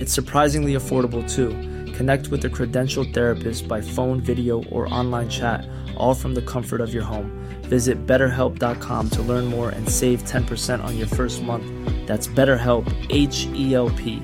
It's 0.00 0.14
surprisingly 0.14 0.74
affordable 0.76 1.22
too. 1.28 1.50
Connect 1.92 2.28
with 2.28 2.42
a 2.46 2.48
credentialed 2.48 3.12
therapist 3.12 3.68
by 3.68 3.82
phone, 3.82 4.20
video, 4.20 4.64
or 4.70 4.88
online 4.92 5.28
chat, 5.28 5.66
all 5.96 6.14
from 6.14 6.34
the 6.34 6.40
comfort 6.40 6.80
of 6.80 6.94
your 6.94 7.04
home. 7.04 7.30
Visit 7.68 8.06
betterhelp.com 8.06 9.10
to 9.10 9.22
learn 9.22 9.44
more 9.44 9.68
and 9.68 9.86
save 9.86 10.24
10% 10.24 10.82
on 10.82 10.96
your 10.96 11.06
first 11.06 11.42
month. 11.42 11.66
That's 12.06 12.26
BetterHelp, 12.26 12.86
H 13.10 13.46
E 13.54 13.74
L 13.74 13.90
P. 13.90 14.22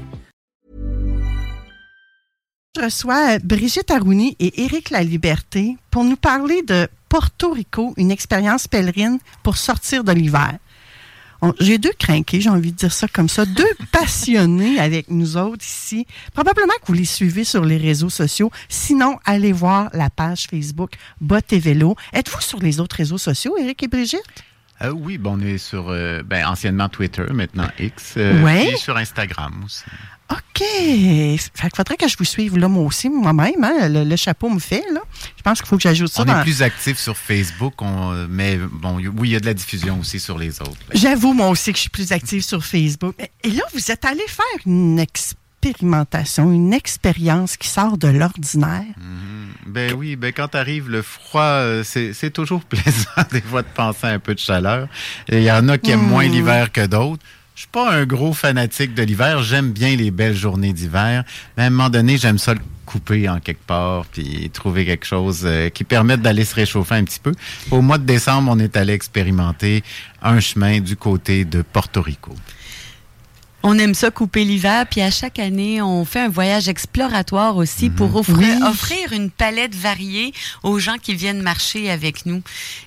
Je 2.75 2.83
reçois 2.83 3.39
Brigitte 3.39 3.91
Arouni 3.91 4.37
et 4.39 4.63
Éric 4.65 4.91
Laliberté 4.91 5.77
pour 5.91 6.05
nous 6.05 6.17
parler 6.17 6.63
de 6.63 6.89
Porto 7.09 7.53
Rico, 7.53 7.95
une 7.97 8.11
expérience 8.11 8.67
pèlerine 8.67 9.19
pour 9.43 9.57
sortir 9.57 10.05
de 10.05 10.13
l'hiver. 10.13 10.59
On- 11.43 11.53
J'ai 11.61 11.79
deux 11.79 11.93
crinqués, 11.99 12.41
j'ai 12.41 12.49
envie 12.51 12.73
de 12.73 12.77
dire 12.77 12.93
ça 12.93 13.07
comme 13.09 13.29
ça, 13.29 13.45
deux 13.45 13.65
passionnés 13.93 14.79
avec 14.79 15.11
nous 15.11 15.37
autres 15.37 15.65
ici. 15.65 16.07
Probablement 16.35 16.73
que 16.81 16.87
vous 16.87 16.93
les 16.95 17.05
suivez 17.05 17.45
sur 17.45 17.65
les 17.65 17.77
réseaux 17.77 18.11
sociaux. 18.11 18.51
Sinon, 18.69 19.19
allez 19.25 19.53
voir 19.53 19.91
la 19.93 20.09
page 20.11 20.47
Facebook 20.51 20.93
Bot 21.21 21.41
et 21.51 21.59
Vélo. 21.59 21.97
Êtes-vous 22.13 22.41
sur 22.41 22.59
les 22.61 22.81
autres 22.81 22.97
réseaux 22.97 23.19
sociaux, 23.19 23.57
Éric 23.59 23.83
et 23.83 23.89
Brigitte? 23.89 24.23
Euh, 24.83 24.91
oui, 24.91 25.17
bon, 25.17 25.39
on 25.39 25.41
est 25.41 25.57
sur 25.59 25.89
euh, 25.89 26.23
ben, 26.23 26.47
anciennement 26.47 26.89
Twitter, 26.91 27.25
maintenant 27.33 27.69
X. 27.79 28.15
euh, 28.19 28.43
Ouais. 28.43 28.67
puis 28.69 28.79
sur 28.79 28.97
Instagram 28.97 29.63
aussi. 29.65 29.85
OK. 30.31 30.59
Fait 30.59 31.77
faudrait 31.77 31.97
que 31.97 32.09
je 32.09 32.17
vous 32.19 32.25
suive 32.25 32.57
là, 32.57 32.69
moi 32.69 32.83
aussi, 32.85 33.09
moi-même. 33.09 33.63
hein. 33.63 33.89
Le, 33.89 34.05
le 34.05 34.17
chapeau 34.17 34.49
me 34.51 34.59
fait, 34.59 34.83
là. 34.93 35.01
Je 35.37 35.43
pense 35.43 35.59
qu'il 35.61 35.69
faut 35.69 35.77
que 35.77 35.83
j'ajoute 35.83 36.09
ça 36.13 36.23
On 36.23 36.25
dans- 36.25 36.41
est 36.41 36.43
plus 36.43 36.63
actif 36.63 36.99
sur 36.99 37.17
Facebook, 37.17 37.75
on- 37.83 38.27
mais 38.29 38.57
bon, 38.57 38.97
oui, 38.97 39.29
il 39.29 39.33
y 39.33 39.37
a 39.37 39.41
de 39.41 39.47
la 39.47 39.55
diffusion 39.55 40.01
aussi 40.01 40.19
sur 40.19 40.39
les 40.39 40.61
autres. 40.61 40.77
J'avoue, 40.93 41.33
moi 41.33 41.49
aussi, 41.49 41.71
que 41.73 41.77
je 41.77 41.83
suis 41.83 41.91
plus 41.91 42.11
active 42.13 42.43
sur 42.43 42.65
Facebook. 42.65 43.15
Et 43.45 43.51
là, 43.51 43.63
vous 43.75 43.91
êtes 43.91 44.05
allé 44.05 44.23
faire 44.27 44.45
une 44.67 44.99
expérimentation, 44.99 46.51
une 46.53 46.73
expérience 46.73 47.57
qui 47.57 47.69
sort 47.69 47.99
de 47.99 48.09
l'ordinaire. 48.09 48.85
Ben 49.67 49.93
oui, 49.95 50.17
ben 50.17 50.33
quand 50.33 50.55
arrive 50.55 50.89
le 50.89 51.03
froid, 51.03 51.43
euh, 51.43 51.83
c'est 51.85 52.31
toujours 52.31 52.63
plaisant 52.69 53.23
des 53.31 53.41
fois 53.43 53.63
de 53.63 53.69
penser 53.75 54.07
à 54.07 54.11
un 54.11 54.19
peu 54.19 54.35
de 54.35 54.39
chaleur. 54.41 54.89
Il 55.29 55.43
y 55.43 55.51
en 55.51 55.69
a 55.69 55.77
qui 55.79 55.91
aiment 55.91 56.03
Mm. 56.07 56.09
moins 56.09 56.27
l'hiver 56.27 56.73
que 56.73 56.87
d'autres. 56.87 57.23
Je 57.57 57.63
suis 57.63 57.71
pas 57.71 57.91
un 57.91 58.05
gros 58.05 58.35
fanatique 58.35 58.93
de 58.93 59.03
l'hiver. 59.03 59.43
J'aime 59.43 59.73
bien 59.73 59.97
les 59.97 60.11
belles 60.11 60.37
journées 60.37 60.75
d'hiver. 60.75 61.25
Mais 61.57 61.63
à 61.63 61.67
un 61.67 61.71
moment 61.71 61.89
donné, 61.89 62.19
j'aime 62.19 62.37
ça 62.37 62.53
le 62.53 62.61
couper 62.85 63.31
en 63.31 63.41
quelque 63.41 63.65
part 63.67 64.05
puis 64.05 64.51
trouver 64.51 64.85
quelque 64.85 65.07
chose 65.07 65.41
euh, 65.47 65.71
qui 65.71 65.83
permette 65.83 66.21
d'aller 66.21 66.45
se 66.45 66.55
réchauffer 66.55 66.97
un 66.97 67.05
petit 67.05 67.19
peu. 67.19 67.33
Au 67.71 67.81
mois 67.81 67.97
de 67.97 68.05
décembre, 68.05 68.53
on 68.55 68.59
est 68.59 68.77
allé 68.77 68.93
expérimenter 68.93 69.83
un 70.21 70.39
chemin 70.39 70.81
du 70.81 70.97
côté 70.97 71.47
de 71.47 71.63
Porto 71.63 72.03
Rico. 72.03 72.35
On 73.69 73.81
aime 73.81 73.95
ça 73.95 74.13
couper 74.13 74.45
l'hiver, 74.45 74.87
puis 74.89 75.01
à 75.01 75.11
chaque 75.11 75.41
année, 75.41 75.83
on 75.83 76.05
fait 76.05 76.21
un 76.21 76.29
voyage 76.29 76.69
exploratoire 76.69 77.57
aussi 77.57 77.91
pour 77.91 78.15
offrir, 78.15 78.37
Oui. 78.39 78.63
offrir 78.63 79.13
une 79.13 79.29
palette 79.29 79.75
variée 79.75 80.33
aux 80.63 80.79
gens 80.79 80.99
qui 81.03 81.17
viennent 81.17 81.43
marcher 81.43 81.91
avec 81.91 82.27
nous. 82.27 82.43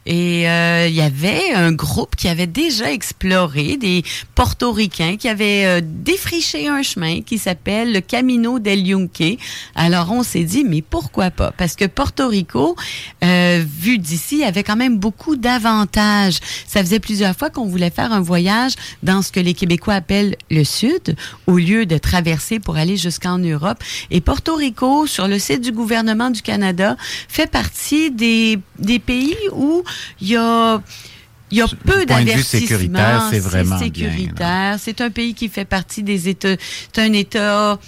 Et 0.06 0.50
euh, 0.50 0.88
il 0.88 0.96
y 0.96 1.02
avait 1.02 1.52
un 1.54 1.74
groupe 1.74 2.16
qui 2.16 2.30
avait 2.30 2.48
déjà 2.48 2.94
exploré, 2.94 3.76
des 3.76 4.06
portoricains 4.36 5.18
qui 5.18 5.28
avaient 5.28 5.66
euh, 5.66 5.82
défriché 5.84 6.70
un 6.70 6.82
chemin 6.82 7.24
qui 7.24 7.40
s'appelle 7.40 7.92
le 7.92 8.00
Camino 8.00 8.60
del 8.60 8.88
Yunque. 8.88 9.38
Alors 9.76 10.10
on 10.14 10.24
s'est 10.24 10.46
dit, 10.46 10.64
mais 10.64 10.82
pourquoi 10.82 11.30
pas? 11.30 11.52
Parce 11.52 11.76
que 11.76 11.88
Porto 11.88 12.30
Rico, 12.30 12.78
euh, 13.26 13.62
vu 13.68 13.98
d'ici, 13.98 14.46
avait 14.46 14.64
quand 14.64 14.78
même 14.78 14.98
beaucoup 14.98 15.36
d'avantages. 15.36 16.40
Ça 16.66 16.80
faisait 16.80 17.02
plusieurs 17.02 17.36
fois 17.36 17.50
qu'on 17.50 17.66
voulait 17.68 17.90
faire 17.90 18.14
un 18.14 18.22
voyage 18.22 18.76
dans 19.04 19.22
ce 19.22 19.34
que 19.34 19.42
les 19.42 19.54
Québécois 19.54 19.96
appellent 19.96 20.38
le 20.50 20.69
Sud, 20.70 21.16
au 21.48 21.58
lieu 21.58 21.86
de 21.86 21.98
traverser 21.98 22.60
pour 22.60 22.78
aller 22.78 22.98
jusqu'en 22.98 23.40
Europe. 23.40 23.80
Et 24.12 24.22
Porto 24.22 24.56
Rico, 24.56 25.08
sur 25.08 25.28
le 25.28 25.40
site 25.40 25.62
du 25.62 25.72
gouvernement 25.72 26.30
du 26.30 26.42
Canada, 26.42 26.96
fait 27.28 27.50
partie 27.50 28.12
des, 28.12 28.60
des 28.78 29.00
pays 29.00 29.38
où 29.52 29.84
il 30.22 30.30
y 30.30 30.38
a... 30.38 30.82
Il 31.52 31.58
y 31.58 31.62
a 31.64 31.68
peu 31.68 32.06
d'avertissements. 32.06 32.60
sécuritaire, 32.60 33.28
c'est 33.32 33.40
vraiment 33.40 33.80
sécuritaire. 33.80 34.78
C'est 34.80 35.02
un 35.02 35.10
pays 35.10 35.34
qui 35.34 35.50
fait 35.50 35.66
partie 35.66 36.04
des 36.04 36.30
États. 36.30 36.58
C'est 36.94 37.02
un 37.02 37.12
État 37.12 37.80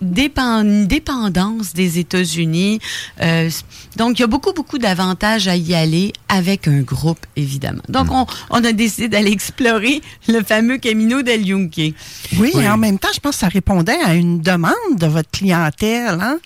une 0.00 0.86
dépendance 0.86 1.74
des 1.74 1.98
États-Unis. 1.98 2.80
Euh, 3.20 3.50
donc, 3.96 4.18
il 4.18 4.22
y 4.22 4.24
a 4.24 4.28
beaucoup, 4.28 4.52
beaucoup 4.52 4.78
d'avantages 4.78 5.48
à 5.48 5.56
y 5.56 5.74
aller 5.74 6.12
avec 6.28 6.68
un 6.68 6.80
groupe, 6.80 7.24
évidemment. 7.36 7.82
Donc, 7.88 8.08
on, 8.10 8.26
on 8.50 8.64
a 8.64 8.72
décidé 8.72 9.08
d'aller 9.08 9.32
explorer 9.32 10.00
le 10.28 10.42
fameux 10.42 10.78
Camino 10.78 11.22
del 11.22 11.46
Yunque. 11.46 11.94
Oui, 12.38 12.52
et 12.54 12.68
en 12.68 12.76
même 12.76 12.98
temps, 12.98 13.08
je 13.14 13.20
pense 13.20 13.36
que 13.36 13.40
ça 13.40 13.48
répondait 13.48 13.98
à 14.04 14.14
une 14.14 14.40
demande 14.40 14.74
de 14.98 15.06
votre 15.06 15.30
clientèle, 15.30 16.18
hein, 16.20 16.38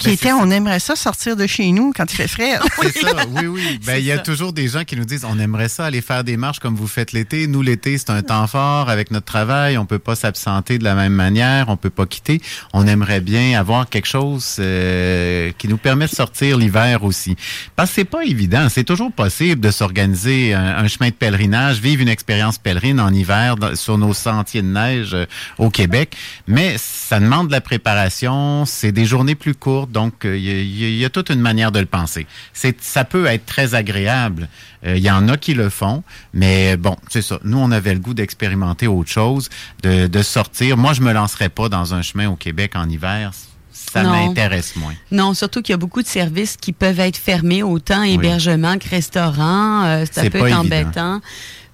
qui 0.00 0.08
Ben, 0.08 0.14
était 0.14 0.32
on 0.32 0.50
aimerait 0.50 0.80
ça 0.80 0.96
sortir 0.96 1.36
de 1.36 1.46
chez 1.46 1.70
nous 1.72 1.92
quand 1.94 2.10
il 2.10 2.16
fait 2.16 2.26
frais. 2.28 2.58
C'est 2.82 2.98
ça, 3.00 3.12
oui, 3.28 3.46
oui. 3.46 3.80
Ben, 3.86 3.96
il 3.98 4.04
y 4.04 4.12
a 4.12 4.18
toujours 4.18 4.52
des 4.52 4.66
gens 4.68 4.84
qui 4.84 4.96
nous 4.96 5.04
disent 5.04 5.24
on 5.24 5.38
aimerait 5.38 5.68
ça 5.68 5.84
aller 5.86 6.00
faire 6.00 6.24
des 6.24 6.36
marches 6.36 6.58
comme 6.58 6.74
vous 6.74 6.86
faites 6.88 7.12
l'été. 7.12 7.46
Nous, 7.46 7.62
l'été, 7.62 7.98
c'est 7.98 8.10
un 8.10 8.22
temps 8.22 8.46
fort 8.46 8.88
avec 8.88 9.10
notre 9.10 9.26
travail. 9.26 9.76
On 9.78 9.86
peut 9.86 9.98
pas 9.98 10.16
s'absenter 10.16 10.78
de 10.78 10.84
la 10.84 10.94
même 10.94 11.12
manière. 11.12 11.68
On 11.68 11.76
peut 11.76 11.90
pas 11.90 12.06
quitter. 12.06 12.40
On 12.72 12.86
aimerait 12.86 13.20
bien 13.20 13.58
avoir 13.58 13.88
quelque 13.88 14.08
chose 14.08 14.56
euh, 14.58 15.52
qui 15.58 15.68
nous 15.68 15.76
permet 15.78 16.06
de 16.06 16.10
sortir 16.14 16.56
l'hiver 16.56 17.04
aussi. 17.04 17.36
Parce 17.76 17.90
que 17.90 17.96
c'est 17.96 18.04
pas 18.04 18.24
évident. 18.24 18.68
C'est 18.70 18.84
toujours 18.84 19.12
possible 19.12 19.60
de 19.60 19.70
s'organiser 19.70 20.54
un, 20.54 20.78
un 20.78 20.88
chemin 20.88 21.10
de 21.10 21.14
pèlerinage, 21.14 21.78
vivre 21.80 22.02
une 22.02 22.08
expérience 22.08 22.58
pèlerine 22.58 23.00
en 23.00 23.12
hiver 23.12 23.56
dans- 23.56 23.76
sur 23.76 23.98
nos 23.98 24.14
sentiers 24.14 24.62
de 24.62 24.68
neige 24.68 25.10
euh, 25.14 25.26
au 25.58 25.68
Québec. 25.70 26.16
Mais 26.46 26.76
ça 26.78 27.20
demande 27.20 27.48
de 27.48 27.52
la 27.52 27.60
préparation. 27.60 28.64
C'est 28.64 28.92
des 28.92 29.04
journées 29.04 29.34
plus 29.34 29.54
courtes. 29.54 29.89
Donc, 29.90 30.24
euh, 30.24 30.36
il 30.36 30.44
y, 30.44 31.04
a- 31.04 31.06
y 31.06 31.10
toute 31.10 31.30
une 31.30 31.40
manière 31.40 31.72
de 31.72 31.80
le 31.80 31.86
penser. 31.86 32.26
C'est, 32.52 32.80
ça 32.82 33.04
peut 33.04 33.26
être 33.26 33.46
très 33.46 33.74
agréable. 33.74 34.48
Euh, 34.86 34.96
Il 34.96 35.02
y 35.02 35.10
en 35.10 35.28
a 35.28 35.36
qui 35.36 35.54
le 35.54 35.68
font, 35.68 36.02
mais 36.32 36.76
bon, 36.76 36.96
c'est 37.08 37.22
ça. 37.22 37.38
Nous, 37.44 37.58
on 37.58 37.70
avait 37.70 37.92
le 37.94 38.00
goût 38.00 38.14
d'expérimenter 38.14 38.86
autre 38.86 39.10
chose, 39.10 39.48
de, 39.82 40.06
de 40.06 40.22
sortir. 40.22 40.76
Moi, 40.76 40.92
je 40.92 41.02
me 41.02 41.12
lancerais 41.12 41.48
pas 41.48 41.68
dans 41.68 41.92
un 41.94 42.02
chemin 42.02 42.28
au 42.28 42.36
Québec 42.36 42.72
en 42.76 42.88
hiver. 42.88 43.32
Ça 43.72 44.02
m'intéresse 44.26 44.76
moins. 44.76 44.94
Non, 45.10 45.34
surtout 45.34 45.62
qu'il 45.62 45.72
y 45.72 45.74
a 45.74 45.78
beaucoup 45.78 46.02
de 46.02 46.06
services 46.06 46.56
qui 46.56 46.72
peuvent 46.72 47.00
être 47.00 47.16
fermés, 47.16 47.62
autant 47.64 48.02
hébergement 48.04 48.78
que 48.78 48.88
restaurant. 48.88 49.84
Euh, 49.84 50.04
ça 50.10 50.22
peut 50.30 50.38
être 50.38 50.44
évident. 50.46 50.60
embêtant. 50.60 51.20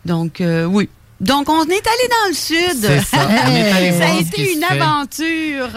Donc, 0.07 0.41
euh, 0.41 0.65
oui. 0.65 0.89
Donc, 1.19 1.49
on 1.49 1.65
est 1.65 1.73
allé 1.73 2.09
dans 2.11 2.29
le 2.29 2.35
sud. 2.35 2.79
C'est 2.83 3.01
ça. 3.01 3.27
On 3.47 3.51
est 3.55 3.71
allé 3.71 3.91
ça 3.93 4.05
a 4.05 4.07
voir 4.09 4.21
été 4.21 4.53
une 4.53 4.65
aventure. 4.65 5.69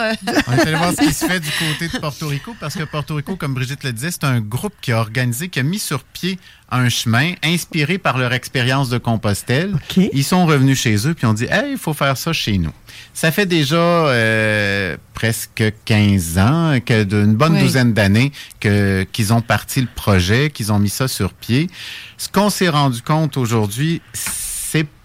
On 0.47 0.53
est 0.53 0.61
allé 0.61 0.75
voir 0.75 0.91
ce 0.91 1.07
qui 1.07 1.13
se 1.13 1.25
fait 1.25 1.39
du 1.39 1.49
côté 1.51 1.87
de 1.87 1.97
Porto 1.97 2.27
Rico 2.27 2.55
parce 2.59 2.75
que 2.75 2.83
Porto 2.83 3.15
Rico, 3.15 3.37
comme 3.37 3.53
Brigitte 3.53 3.83
le 3.85 3.93
disait, 3.93 4.11
c'est 4.11 4.25
un 4.25 4.41
groupe 4.41 4.73
qui 4.81 4.91
a 4.91 4.99
organisé, 4.99 5.47
qui 5.47 5.59
a 5.59 5.63
mis 5.63 5.79
sur 5.79 6.03
pied 6.03 6.37
un 6.71 6.89
chemin 6.89 7.33
inspiré 7.43 7.97
par 7.97 8.17
leur 8.17 8.33
expérience 8.33 8.89
de 8.89 8.97
Compostelle. 8.97 9.73
Ils 9.95 10.23
sont 10.25 10.45
revenus 10.45 10.79
chez 10.79 11.07
eux 11.07 11.13
puis 11.13 11.25
ont 11.25 11.33
dit 11.33 11.45
Hey, 11.45 11.71
il 11.71 11.77
faut 11.77 11.93
faire 11.93 12.17
ça 12.17 12.33
chez 12.33 12.57
nous. 12.57 12.73
Ça 13.13 13.31
fait 13.31 13.45
déjà 13.45 13.77
euh, 13.77 14.97
presque 15.13 15.63
15 15.85 16.37
ans, 16.37 16.79
que 16.85 17.03
d'une 17.03 17.33
bonne 17.35 17.53
Oui. 17.53 17.61
douzaine 17.61 17.93
d'années 17.93 18.31
qu'ils 18.59 19.33
ont 19.33 19.41
parti 19.41 19.79
le 19.81 19.87
projet, 19.95 20.49
qu'ils 20.49 20.71
ont 20.73 20.79
mis 20.79 20.89
ça 20.89 21.07
sur 21.07 21.33
pied. 21.33 21.69
Ce 22.17 22.27
qu'on 22.27 22.49
s'est 22.49 22.69
rendu 22.69 23.01
compte 23.01 23.37
aujourd'hui, 23.37 24.01
c'est 24.13 24.48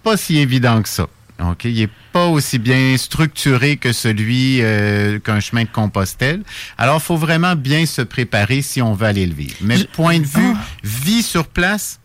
pas 0.02 0.16
si 0.16 0.38
évident 0.38 0.82
que 0.82 0.88
ça. 0.88 1.06
OK, 1.42 1.64
il 1.64 1.80
est 1.82 1.90
pas 2.12 2.26
aussi 2.26 2.58
bien 2.60 2.96
structuré 2.96 3.76
que 3.76 3.92
celui 3.92 4.58
euh, 4.62 5.18
qu'un 5.18 5.40
chemin 5.40 5.64
de 5.64 5.68
Compostelle. 5.68 6.42
Alors, 6.78 6.98
il 6.98 7.02
faut 7.02 7.16
vraiment 7.16 7.56
bien 7.56 7.86
se 7.86 8.02
préparer 8.02 8.62
si 8.62 8.80
on 8.80 8.94
veut 8.94 9.06
aller 9.06 9.26
le 9.26 9.34
vivre. 9.34 9.56
Mais 9.60 9.82
point 9.84 10.20
de 10.20 10.26
vue 10.26 10.54
vie 10.84 11.22
sur 11.24 11.46
place, 11.48 11.98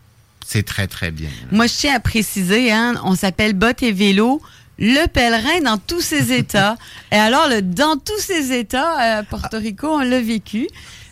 c'est 0.44 0.64
très 0.64 0.88
très 0.88 1.12
bien. 1.12 1.28
Moi, 1.52 1.68
je 1.68 1.74
tiens 1.74 1.94
à 1.94 2.00
préciser, 2.00 2.72
hein, 2.72 2.94
on 3.04 3.14
s'appelle 3.14 3.52
Bot 3.52 3.80
et 3.82 3.92
Vélo. 3.92 4.42
le 4.80 5.06
pèlerin 5.06 5.60
dans 5.64 5.78
tous 5.78 6.00
ses 6.00 6.32
états. 6.36 6.76
Et 7.12 7.16
alors, 7.16 7.48
le, 7.48 7.62
dans 7.62 7.96
tous 7.96 8.18
ses 8.20 8.58
états, 8.58 9.18
à 9.18 9.22
Porto 9.22 9.58
Rico, 9.58 9.86
on 9.88 10.00
l'a 10.00 10.20
vécu. 10.20 10.66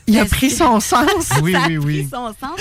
Il 0.09 0.19
a 0.19 0.25
pris 0.25 0.49
que- 0.49 0.55
son 0.57 0.81
sens. 0.81 1.07
Oui, 1.41 1.53
ça 1.59 1.63
a 1.65 1.69
oui, 1.69 1.77
oui. 1.79 1.99
pris 2.03 2.09
son 2.11 2.29
sens. 2.29 2.59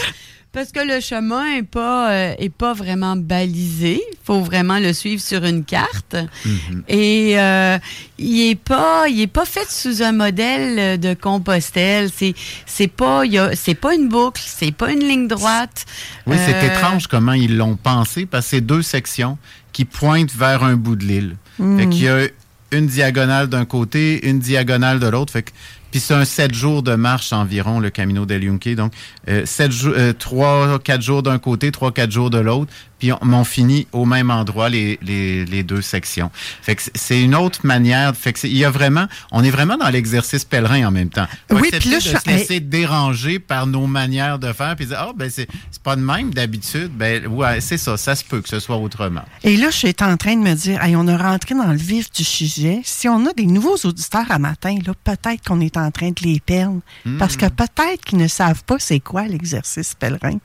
Parce 0.57 0.71
que 0.71 0.79
le 0.79 0.99
chemin 1.01 1.53
n'est 1.53 1.61
pas, 1.61 2.09
euh, 2.11 2.33
est 2.39 2.49
pas 2.49 2.73
vraiment 2.73 3.15
balisé. 3.15 4.01
Il 4.11 4.17
faut 4.25 4.41
vraiment 4.41 4.79
le 4.79 4.91
suivre 4.91 5.21
sur 5.21 5.45
une 5.45 5.63
carte. 5.63 6.15
Mhm. 6.45 6.83
Et 6.87 7.39
euh, 7.39 7.77
il 8.17 8.47
n'est 8.47 8.55
pas, 8.55 9.07
il 9.07 9.21
est 9.21 9.27
pas 9.27 9.45
fait 9.45 9.69
sous 9.69 10.01
un 10.01 10.13
modèle 10.13 10.99
de 10.99 11.13
Compostelle. 11.13 12.09
C'est, 12.11 12.33
c'est 12.65 12.87
pas, 12.87 13.23
il 13.25 13.33
y 13.33 13.37
a- 13.37 13.55
c'est 13.55 13.75
pas 13.75 13.93
une 13.93 14.09
boucle, 14.09 14.41
c'est 14.43 14.71
pas 14.71 14.91
une 14.91 15.01
ligne 15.01 15.27
droite. 15.27 15.85
Oui, 16.25 16.37
c'est 16.43 16.55
Euh, 16.55 16.73
étrange 16.73 17.05
comment 17.05 17.33
ils 17.33 17.55
l'ont 17.55 17.75
pensé 17.75 18.25
parce 18.25 18.45
que 18.45 18.49
c'est 18.49 18.61
deux 18.61 18.81
sections 18.81 19.37
qui 19.73 19.85
pointent 19.85 20.33
vers 20.33 20.63
un 20.63 20.75
bout 20.75 20.95
de 20.95 21.05
l'île. 21.05 21.35
Fait 21.57 21.87
qu'il 21.87 22.01
y 22.01 22.07
a 22.07 22.27
une 22.71 22.87
diagonale 22.87 23.47
d'un 23.47 23.65
côté, 23.65 24.27
une 24.27 24.39
diagonale 24.39 24.99
de 24.99 25.07
l'autre. 25.07 25.33
Fait 25.33 25.43
que 25.43 25.51
puis 25.91 25.99
c'est 25.99 26.13
un 26.13 26.25
sept 26.25 26.53
jours 26.53 26.83
de 26.83 26.95
marche 26.95 27.33
environ, 27.33 27.79
le 27.79 27.89
Camino 27.89 28.25
del 28.25 28.43
Yunque. 28.43 28.69
Donc, 28.75 28.93
euh, 29.29 29.45
sept 29.45 29.71
jours, 29.71 29.93
euh, 29.95 30.13
trois, 30.13 30.79
quatre 30.79 31.01
jours 31.01 31.23
d'un 31.23 31.39
côté, 31.39 31.71
trois, 31.71 31.91
quatre 31.91 32.11
jours 32.11 32.29
de 32.29 32.39
l'autre. 32.39 32.71
Puis 32.99 33.11
on, 33.11 33.19
on 33.21 33.43
finit 33.43 33.85
au 33.91 34.05
même 34.05 34.31
endroit 34.31 34.69
les, 34.69 34.97
les, 35.03 35.45
les 35.45 35.61
deux 35.61 35.83
sections. 35.83 36.31
Fait 36.63 36.75
que 36.75 36.81
c'est- 36.95 37.21
une 37.21 37.35
autre 37.35 37.59
manière. 37.63 38.15
Fait 38.15 38.33
que 38.33 38.47
il 38.47 38.57
y 38.57 38.65
a 38.65 38.71
vraiment, 38.71 39.05
on 39.31 39.43
est 39.43 39.51
vraiment 39.51 39.77
dans 39.77 39.89
l'exercice 39.89 40.43
pèlerin 40.45 40.87
en 40.87 40.91
même 40.91 41.09
temps. 41.09 41.27
Faut 41.49 41.57
Oui, 41.59 41.69
puis 41.79 41.89
là, 41.91 41.97
de 41.97 42.03
je 42.03 42.09
se 42.09 42.27
laisser 42.27 42.59
déranger 42.59 43.37
par 43.39 43.67
nos 43.67 43.85
manières 43.87 44.39
de 44.39 44.51
faire, 44.53 44.75
puis 44.75 44.87
dire 44.87 44.97
ah 44.99 45.11
ben 45.15 45.29
c'est 45.29 45.47
c'est 45.71 45.81
pas 45.83 45.95
de 45.95 46.01
même 46.01 46.33
d'habitude. 46.33 46.89
Ben 46.91 47.27
ouais, 47.27 47.61
c'est 47.61 47.77
ça, 47.77 47.97
ça 47.97 48.15
se 48.15 48.23
peut 48.23 48.41
que 48.41 48.49
ce 48.49 48.59
soit 48.59 48.77
autrement. 48.77 49.21
Et 49.43 49.57
là, 49.57 49.69
je 49.69 49.75
suis 49.77 49.95
en 50.01 50.17
train 50.17 50.35
de 50.35 50.41
me 50.41 50.53
dire, 50.55 50.83
hey, 50.83 50.95
on 50.95 51.07
a 51.07 51.17
rentré 51.17 51.53
dans 51.53 51.67
le 51.71 51.77
vif 51.77 52.09
du 52.11 52.23
sujet. 52.23 52.81
Si 52.83 53.07
on 53.07 53.25
a 53.27 53.33
des 53.33 53.45
nouveaux 53.45 53.77
auditeurs 53.83 54.29
à 54.31 54.39
matin, 54.39 54.75
là, 54.85 54.93
peut-être 55.03 55.43
qu'on 55.47 55.61
est 55.61 55.76
en 55.77 55.91
train 55.91 56.09
de 56.09 56.21
les 56.23 56.39
perdre. 56.39 56.81
Parce 57.19 57.37
que 57.37 57.45
peut-être 57.45 58.05
qu'ils 58.05 58.17
ne 58.19 58.27
savent 58.27 58.63
pas 58.63 58.77
c'est 58.79 58.99
quoi 58.99 59.27
l'exercice 59.27 59.93
pèlerin. 59.93 60.39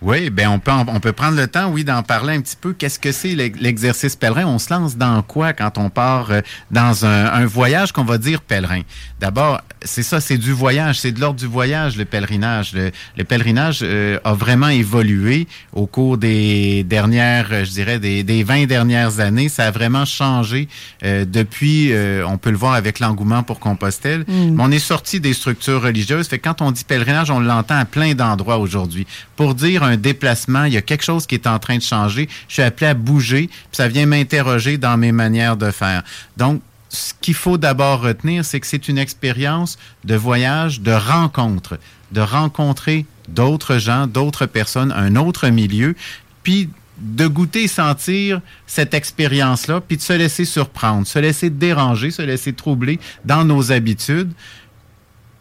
Oui, 0.00 0.30
ben 0.30 0.48
on 0.48 0.60
peut 0.60 0.70
on 0.70 1.00
peut 1.00 1.12
prendre 1.12 1.36
le 1.36 1.48
temps, 1.48 1.70
oui, 1.70 1.82
d'en 1.82 2.04
parler 2.04 2.34
un 2.36 2.40
petit 2.40 2.54
peu. 2.60 2.72
Qu'est-ce 2.72 3.00
que 3.00 3.10
c'est 3.10 3.34
l'ex- 3.34 3.58
l'exercice 3.60 4.14
pèlerin? 4.14 4.44
On 4.46 4.60
se 4.60 4.72
lance 4.72 4.96
dans 4.96 5.20
quoi 5.22 5.52
quand 5.52 5.76
on 5.76 5.90
part 5.90 6.30
euh, 6.30 6.40
dans 6.70 7.04
un, 7.04 7.26
un 7.26 7.46
voyage 7.46 7.90
qu'on 7.90 8.04
va 8.04 8.16
dire 8.18 8.40
pèlerin? 8.42 8.82
D'abord, 9.18 9.60
c'est 9.82 10.04
ça, 10.04 10.20
c'est 10.20 10.38
du 10.38 10.52
voyage, 10.52 11.00
c'est 11.00 11.10
de 11.10 11.20
l'ordre 11.20 11.40
du 11.40 11.46
voyage 11.46 11.96
le 11.96 12.04
pèlerinage. 12.04 12.74
Le, 12.74 12.92
le 13.16 13.24
pèlerinage 13.24 13.80
euh, 13.82 14.20
a 14.22 14.34
vraiment 14.34 14.68
évolué 14.68 15.48
au 15.72 15.86
cours 15.86 16.16
des 16.16 16.84
dernières, 16.84 17.64
je 17.64 17.70
dirais, 17.70 17.98
des, 17.98 18.22
des 18.22 18.44
20 18.44 18.66
dernières 18.66 19.18
années. 19.18 19.48
Ça 19.48 19.66
a 19.66 19.70
vraiment 19.72 20.04
changé 20.04 20.68
euh, 21.02 21.24
depuis. 21.24 21.92
euh, 21.92 22.24
on 22.24 22.38
peut 22.38 22.50
le 22.50 22.56
voir 22.56 22.74
avec 22.74 23.00
l'engouement 23.00 23.42
pour 23.42 23.58
Compostelle. 23.58 24.24
Mais 24.28 24.62
on 24.62 24.70
est 24.70 24.78
sorti 24.78 25.18
des 25.18 25.32
structures 25.34 25.82
religieuses. 25.82 26.28
Fait 26.28 26.38
que 26.38 26.44
quand 26.48 26.62
on 26.62 26.70
dit 26.70 26.84
pèlerinage, 26.84 27.30
on 27.32 27.40
l'entend 27.40 27.78
à 27.78 27.84
plein 27.84 28.14
d'endroits 28.14 28.58
aujourd'hui. 28.58 29.08
Pour 29.38 29.54
dire 29.54 29.84
un 29.84 29.96
déplacement, 29.96 30.64
il 30.64 30.72
y 30.72 30.76
a 30.76 30.82
quelque 30.82 31.04
chose 31.04 31.28
qui 31.28 31.36
est 31.36 31.46
en 31.46 31.60
train 31.60 31.76
de 31.76 31.82
changer. 31.82 32.28
Je 32.48 32.54
suis 32.54 32.62
appelé 32.62 32.88
à 32.88 32.94
bouger, 32.94 33.46
puis 33.46 33.68
ça 33.70 33.86
vient 33.86 34.04
m'interroger 34.04 34.78
dans 34.78 34.96
mes 34.96 35.12
manières 35.12 35.56
de 35.56 35.70
faire. 35.70 36.02
Donc, 36.36 36.60
ce 36.88 37.12
qu'il 37.20 37.34
faut 37.34 37.56
d'abord 37.56 38.00
retenir, 38.00 38.44
c'est 38.44 38.58
que 38.58 38.66
c'est 38.66 38.88
une 38.88 38.98
expérience 38.98 39.78
de 40.04 40.16
voyage, 40.16 40.80
de 40.80 40.90
rencontre, 40.90 41.78
de 42.10 42.20
rencontrer 42.20 43.06
d'autres 43.28 43.78
gens, 43.78 44.08
d'autres 44.08 44.46
personnes, 44.46 44.90
un 44.90 45.14
autre 45.14 45.46
milieu, 45.50 45.94
puis 46.42 46.68
de 46.98 47.28
goûter 47.28 47.62
et 47.62 47.68
sentir 47.68 48.40
cette 48.66 48.92
expérience-là, 48.92 49.80
puis 49.80 49.98
de 49.98 50.02
se 50.02 50.14
laisser 50.14 50.46
surprendre, 50.46 51.06
se 51.06 51.20
laisser 51.20 51.48
déranger, 51.48 52.10
se 52.10 52.22
laisser 52.22 52.54
troubler 52.54 52.98
dans 53.24 53.44
nos 53.44 53.70
habitudes. 53.70 54.32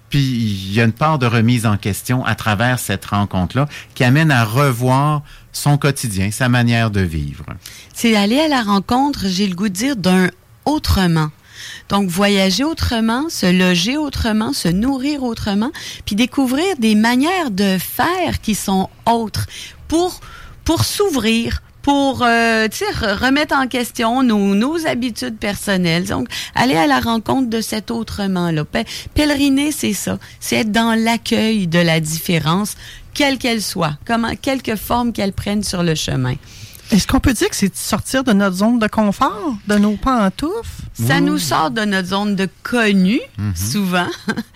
Puis 0.09 0.19
il 0.19 0.73
y 0.73 0.81
a 0.81 0.85
une 0.85 0.93
part 0.93 1.19
de 1.19 1.25
remise 1.25 1.65
en 1.65 1.77
question 1.77 2.25
à 2.25 2.35
travers 2.35 2.79
cette 2.79 3.05
rencontre-là 3.05 3.67
qui 3.93 4.03
amène 4.03 4.31
à 4.31 4.43
revoir 4.43 5.21
son 5.51 5.77
quotidien, 5.77 6.31
sa 6.31 6.49
manière 6.49 6.91
de 6.91 7.01
vivre. 7.01 7.45
C'est 7.93 8.15
aller 8.15 8.39
à 8.39 8.47
la 8.47 8.61
rencontre, 8.61 9.21
j'ai 9.25 9.47
le 9.47 9.55
goût 9.55 9.69
de 9.69 9.73
dire, 9.73 9.95
d'un 9.95 10.29
autrement. 10.65 11.29
Donc, 11.89 12.09
voyager 12.09 12.63
autrement, 12.63 13.29
se 13.29 13.45
loger 13.45 13.97
autrement, 13.97 14.53
se 14.53 14.67
nourrir 14.67 15.23
autrement, 15.23 15.71
puis 16.05 16.15
découvrir 16.15 16.77
des 16.77 16.95
manières 16.95 17.51
de 17.51 17.77
faire 17.79 18.41
qui 18.41 18.55
sont 18.55 18.89
autres 19.05 19.47
pour, 19.87 20.19
pour 20.63 20.85
s'ouvrir, 20.85 21.61
pour 21.87 22.21
euh, 22.21 22.67
remettre 22.67 23.55
en 23.55 23.65
question 23.65 24.21
nos, 24.21 24.55
nos 24.55 24.85
habitudes 24.85 25.37
personnelles. 25.37 26.05
Donc, 26.05 26.27
aller 26.53 26.75
à 26.75 26.85
la 26.85 26.99
rencontre 26.99 27.49
de 27.49 27.61
cet 27.61 27.91
autrement-là. 27.91 28.65
Pèleriner, 29.13 29.71
c'est 29.71 29.93
ça. 29.93 30.19
C'est 30.41 30.57
être 30.57 30.71
dans 30.73 31.01
l'accueil 31.01 31.65
de 31.65 31.79
la 31.79 32.01
différence, 32.01 32.75
quelle 33.13 33.37
qu'elle 33.37 33.61
soit, 33.61 33.93
comment, 34.05 34.35
quelque 34.35 34.75
forme 34.75 35.13
qu'elle 35.13 35.31
prenne 35.31 35.63
sur 35.63 35.81
le 35.81 35.95
chemin. 35.95 36.35
Est-ce 36.91 37.07
qu'on 37.07 37.21
peut 37.21 37.31
dire 37.31 37.49
que 37.49 37.55
c'est 37.55 37.73
sortir 37.73 38.25
de 38.25 38.33
notre 38.33 38.57
zone 38.57 38.79
de 38.79 38.87
confort, 38.87 39.55
de 39.67 39.75
nos 39.75 39.95
pantoufles? 39.95 40.83
Ça 40.93 41.21
nous 41.21 41.37
sort 41.37 41.71
de 41.71 41.85
notre 41.85 42.09
zone 42.09 42.35
de 42.35 42.49
connu, 42.63 43.21
souvent, 43.55 44.07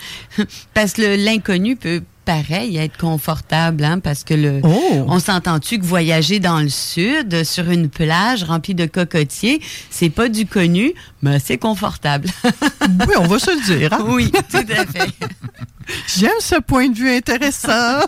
parce 0.74 0.92
que 0.92 1.26
l'inconnu 1.26 1.78
peut, 1.78 2.02
pareil, 2.26 2.78
être 2.78 2.98
confortable, 2.98 3.84
hein, 3.84 4.00
parce 4.00 4.24
que 4.24 4.34
le, 4.34 4.62
Oh! 4.64 5.06
on 5.08 5.20
s'entend-tu 5.20 5.80
que 5.80 5.86
voyager 5.86 6.40
dans 6.40 6.60
le 6.60 6.70
sud, 6.70 7.44
sur 7.44 7.70
une 7.70 7.90
plage 7.90 8.44
remplie 8.44 8.76
de 8.76 8.86
cocotiers, 8.86 9.62
c'est 9.90 10.10
pas 10.10 10.30
du 10.30 10.46
connu, 10.46 10.94
mais 11.22 11.40
c'est 11.40 11.58
confortable. 11.58 12.30
Oui, 13.08 13.14
on 13.20 13.28
va 13.28 13.40
se 13.40 13.52
le 13.52 13.78
dire. 13.78 13.94
hein? 13.94 14.04
oui, 14.08 14.32
tout 14.50 14.58
à 14.58 14.86
fait. 14.86 15.10
J'aime 16.18 16.32
ce 16.40 16.60
point 16.60 16.90
de 16.90 16.96
vue 16.96 17.10
intéressant. 17.16 18.02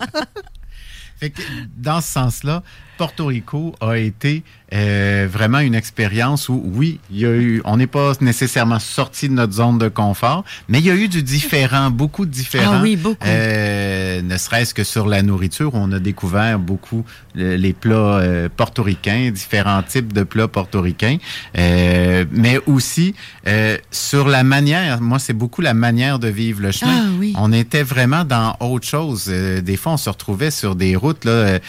Fait 1.20 1.30
que 1.30 1.42
dans 1.78 2.02
ce 2.02 2.12
sens-là, 2.12 2.64
Porto 2.98 3.26
Rico 3.28 3.76
a 3.82 3.98
été 3.98 4.44
euh, 4.74 5.28
vraiment 5.32 5.60
une 5.60 5.76
expérience 5.76 6.50
où, 6.50 6.62
oui, 6.74 7.00
il 7.12 7.20
y 7.20 7.26
a 7.26 7.32
eu, 7.32 7.62
on 7.66 7.78
n'est 7.78 7.88
pas 7.88 8.14
nécessairement 8.22 8.80
sorti 8.80 9.30
de 9.30 9.34
notre 9.34 9.54
zone 9.54 9.78
de 9.78 9.88
confort, 9.88 10.44
mais 10.68 10.80
il 10.80 10.86
y 10.86 10.90
a 10.92 10.96
eu 10.96 11.08
du 11.08 11.22
différent, 11.22 11.92
beaucoup 11.92 12.26
de 12.26 12.32
différents. 12.32 12.78
Ah 12.78 12.82
oui, 12.82 12.96
beaucoup. 12.96 13.26
Euh, 13.26 14.22
ne 14.22 14.38
serait-ce 14.38 14.74
que 14.74 14.84
sur 14.84 15.08
la 15.08 15.22
nourriture, 15.22 15.72
on 15.76 15.92
a 15.92 16.00
découvert 16.00 16.58
beaucoup 16.58 17.06
euh, 17.38 17.56
les 17.56 17.74
plats 17.74 17.94
euh, 18.20 18.50
portoricains, 18.56 19.30
différents 19.32 19.84
types 19.84 20.12
de 20.12 20.24
plats 20.24 20.48
portoricains, 20.48 21.18
euh, 21.58 22.26
mais 22.32 22.60
aussi 22.66 23.14
euh, 23.48 23.78
sur 23.92 24.28
la 24.28 24.44
manière. 24.44 25.02
Moi, 25.02 25.20
c'est 25.20 25.34
beaucoup 25.34 25.62
la 25.62 25.74
manière 25.76 26.18
de 26.18 26.30
vivre 26.30 26.62
le 26.62 26.72
chemin. 26.72 27.06
Ah 27.06 27.10
oui. 27.20 27.34
On 27.38 27.54
était 27.54 27.84
vraiment 27.84 28.24
dans 28.24 28.56
autre 28.60 28.88
chose. 28.88 29.26
Euh, 29.30 29.62
des 29.62 29.78
fois, 29.78 29.94
on 29.94 29.98
se 29.98 30.10
retrouvait 30.10 30.52
sur 30.52 30.76
des 30.76 30.96
routes 30.96 31.26
là. 31.26 31.60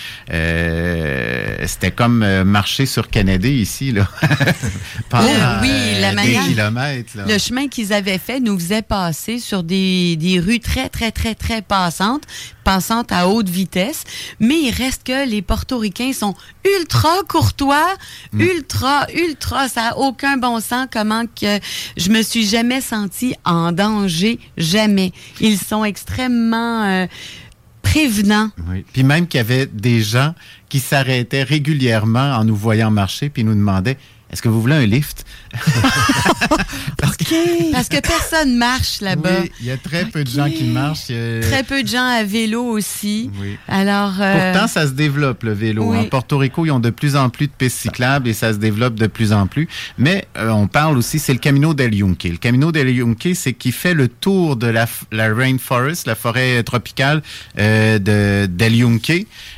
Euh, 1.14 1.64
C'était 1.66 1.90
comme 1.90 2.23
euh, 2.23 2.44
marcher 2.44 2.87
sur 2.87 3.09
Kennedy 3.09 3.50
ici 3.61 3.92
là. 3.92 4.09
Pendant, 5.09 5.25
Euh, 5.28 5.59
oui, 5.62 6.00
la 6.00 6.11
des 6.11 6.14
manière- 6.16 6.44
kilomètres. 6.47 7.16
Là. 7.16 7.25
Le 7.28 7.38
chemin 7.38 7.68
qu'ils 7.68 7.92
avaient 7.92 8.18
fait 8.18 8.40
nous 8.40 8.59
faisait 8.59 8.83
passer 8.83 9.38
sur 9.38 9.62
des, 9.62 10.16
des 10.16 10.40
rues 10.40 10.61
très, 10.61 10.88
très, 10.88 11.11
très, 11.12 11.35
très 11.35 11.62
passantes, 11.62 12.23
passantes 12.64 13.12
à 13.12 13.28
haute 13.28 13.49
vitesse. 13.49 14.04
Mais 14.40 14.56
il 14.62 14.71
reste 14.73 15.04
que 15.04 15.28
les 15.28 15.42
Portoricains 15.42 16.12
sont 16.12 16.35
ultra 16.78 17.11
courtois, 17.28 17.94
ultra, 18.38 19.06
ultra. 19.14 19.68
Ça 19.68 19.83
n'a 19.83 19.99
aucun 19.99 20.37
bon 20.37 20.61
sens 20.61 20.87
comment 20.92 21.25
que 21.26 21.59
je 21.97 22.11
me 22.11 22.23
suis 22.23 22.47
jamais 22.47 22.80
sentie 22.80 23.35
en 23.44 23.73
danger. 23.73 24.38
Jamais. 24.56 25.12
Ils 25.40 25.59
sont 25.59 25.85
extrêmement 25.85 26.85
euh, 26.85 27.06
Oui. 28.69 28.85
Puis 28.93 29.03
même 29.05 29.27
qu'il 29.27 29.39
y 29.39 29.41
avait 29.41 29.67
des 29.67 30.03
gens 30.03 30.35
qui 30.69 30.81
s'arrêtaient 30.81 31.43
régulièrement 31.43 32.37
en 32.37 32.45
nous 32.45 32.57
voyant 32.57 32.91
marcher 32.91 33.29
puis 33.29 33.45
nous 33.45 33.55
demandaient 33.55 33.97
est-ce 34.35 34.43
que 34.43 34.49
vous 34.49 34.61
voulez 34.61 34.75
un 34.75 34.85
lift? 34.87 35.25
Parce 36.99 37.17
que 37.17 37.73
Parce 37.73 37.88
que 37.88 38.00
personne 38.00 38.57
marche 38.57 39.00
là-bas. 39.00 39.43
oui, 39.43 39.53
il 39.61 39.67
y 39.67 39.71
a 39.71 39.76
très 39.76 40.05
peu 40.07 40.25
de 40.25 40.29
gens 40.29 40.50
qui 40.50 40.64
marchent. 40.64 41.11
a- 41.11 41.41
Très 41.41 41.62
peu 41.62 41.85
de 41.85 41.88
gens 41.88 42.05
à 42.05 42.25
vélo 42.25 42.64
aussi. 42.64 43.31
Oui. 43.41 43.57
Alors, 43.69 44.14
euh, 44.21 44.53
Pourtant, 44.53 44.67
ça 44.67 44.87
se 44.88 44.93
développe, 44.93 45.45
le 45.45 45.53
vélo. 45.53 45.85
oui. 45.93 45.99
En 45.99 46.05
Porto 46.07 46.37
Rico, 46.38 46.67
ils 46.67 46.73
ont 46.73 46.81
de 46.81 46.91
plus 46.91 47.14
en 47.14 47.31
plus 47.31 47.47
de 47.47 47.53
pistes 47.53 47.79
cyclables 47.79 48.29
et 48.29 48.33
ça 48.33 48.53
se 48.53 48.59
développe 48.59 48.97
de 48.97 49.07
plus 49.07 49.33
en 49.33 49.47
plus. 49.47 49.69
Mais 49.99 50.26
euh, 50.37 50.49
on 50.50 50.67
parle 50.67 50.99
aussi, 50.99 51.21
c'est 51.21 51.33
le 51.33 51.38
Camino 51.38 51.75
del 51.75 51.95
Yunque. 51.95 52.25
Le 52.25 52.37
Camino 52.38 52.73
del 52.73 52.91
Yunque, 52.91 53.29
c'est 53.35 53.53
qui 53.53 53.71
fait 53.71 53.95
le 53.95 54.09
tour 54.09 54.57
de 54.57 54.67
la, 54.67 54.87
rainforest, 55.12 56.07
la 56.09 56.17
forêt 56.17 56.61
tropicale 56.64 57.23
euh, 57.59 57.99
de 58.00 58.47
del 58.47 58.75
Yunque. 58.75 59.11